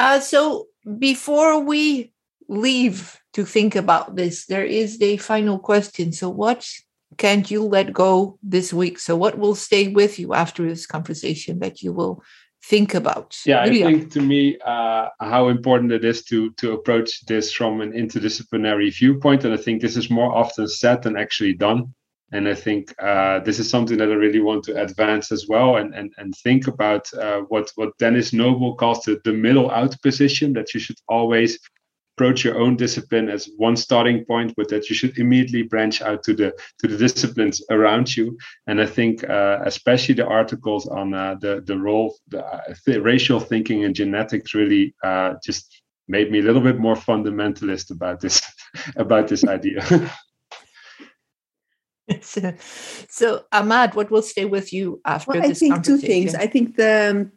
[0.00, 0.68] Uh, so
[0.98, 2.12] before we
[2.48, 6.12] leave to think about this there is the final question.
[6.12, 6.66] So what
[7.16, 8.98] can't you let go this week?
[8.98, 12.22] So, what will stay with you after this conversation that you will
[12.64, 13.38] think about?
[13.44, 17.80] Yeah, I think to me, uh, how important it is to to approach this from
[17.80, 21.94] an interdisciplinary viewpoint, and I think this is more often said than actually done.
[22.32, 25.76] And I think uh, this is something that I really want to advance as well,
[25.76, 30.00] and and and think about uh, what what Denis Noble calls the, the middle out
[30.02, 31.58] position that you should always
[32.16, 36.22] approach your own discipline as one starting point, but that you should immediately branch out
[36.24, 38.36] to the to the disciplines around you.
[38.66, 43.00] And I think, uh, especially the articles on uh, the the role, the, uh, the,
[43.00, 48.20] racial thinking and genetics, really uh, just made me a little bit more fundamentalist about
[48.20, 48.42] this
[48.96, 49.80] about this idea.
[52.20, 52.52] so,
[53.08, 56.34] so, Amade, what will stay with you after well, this I think two things.
[56.34, 57.30] I think the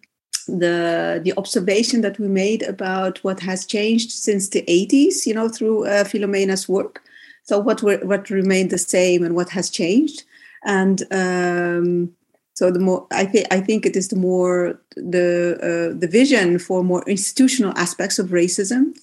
[0.47, 5.49] the the observation that we made about what has changed since the 80s you know
[5.49, 7.03] through uh, Philomena's work.
[7.43, 10.23] So what were, what remained the same and what has changed?
[10.65, 12.11] And um,
[12.53, 16.59] so the more I think I think it is the more the uh, the vision
[16.59, 18.97] for more institutional aspects of racism.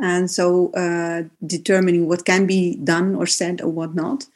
[0.00, 4.26] And so uh, determining what can be done or said or what not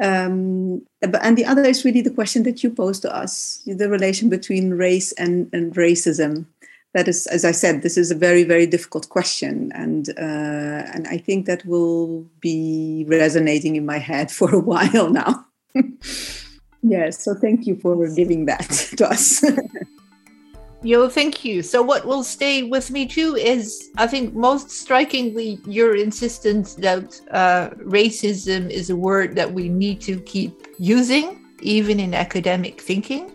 [0.00, 4.28] um, and the other is really the question that you posed to us the relation
[4.28, 6.46] between race and, and racism.
[6.94, 11.08] That is as i said this is a very very difficult question and uh, and
[11.08, 15.46] i think that will be resonating in my head for a while now.
[16.84, 18.68] Yes so thank you for giving that
[18.98, 19.44] to us
[20.84, 21.62] Yo, thank you.
[21.62, 27.20] So, what will stay with me too is, I think, most strikingly, your insistence that
[27.30, 33.30] uh, racism is a word that we need to keep using, even in academic thinking,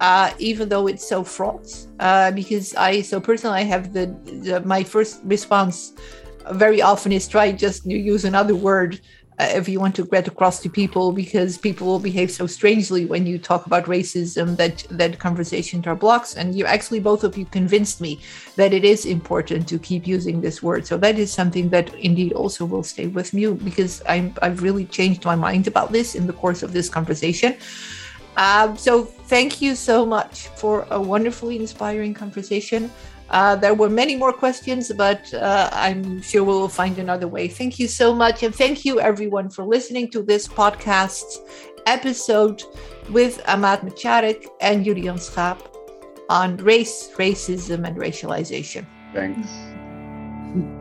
[0.00, 1.74] uh, even though it's so fraught.
[2.00, 4.06] Uh, because I, so personally, I have the,
[4.42, 5.94] the my first response
[6.52, 9.00] very often is try just to use another word
[9.42, 13.26] if you want to get across to people because people will behave so strangely when
[13.26, 16.36] you talk about racism that that conversations are blocks.
[16.36, 18.20] And you actually both of you convinced me
[18.56, 20.86] that it is important to keep using this word.
[20.86, 24.84] So that is something that indeed also will stay with me because I'm, i've really
[24.84, 27.56] changed my mind about this in the course of this conversation.
[28.36, 32.90] Um, so thank you so much for a wonderfully inspiring conversation
[33.30, 37.48] uh, there were many more questions, but uh, I'm sure we'll find another way.
[37.48, 38.42] Thank you so much.
[38.42, 41.38] And thank you, everyone, for listening to this podcast
[41.86, 42.62] episode
[43.10, 45.60] with Amade M'charek and Julian Schaap
[46.28, 48.86] on race, racism, and racialization.
[49.12, 50.79] Thanks.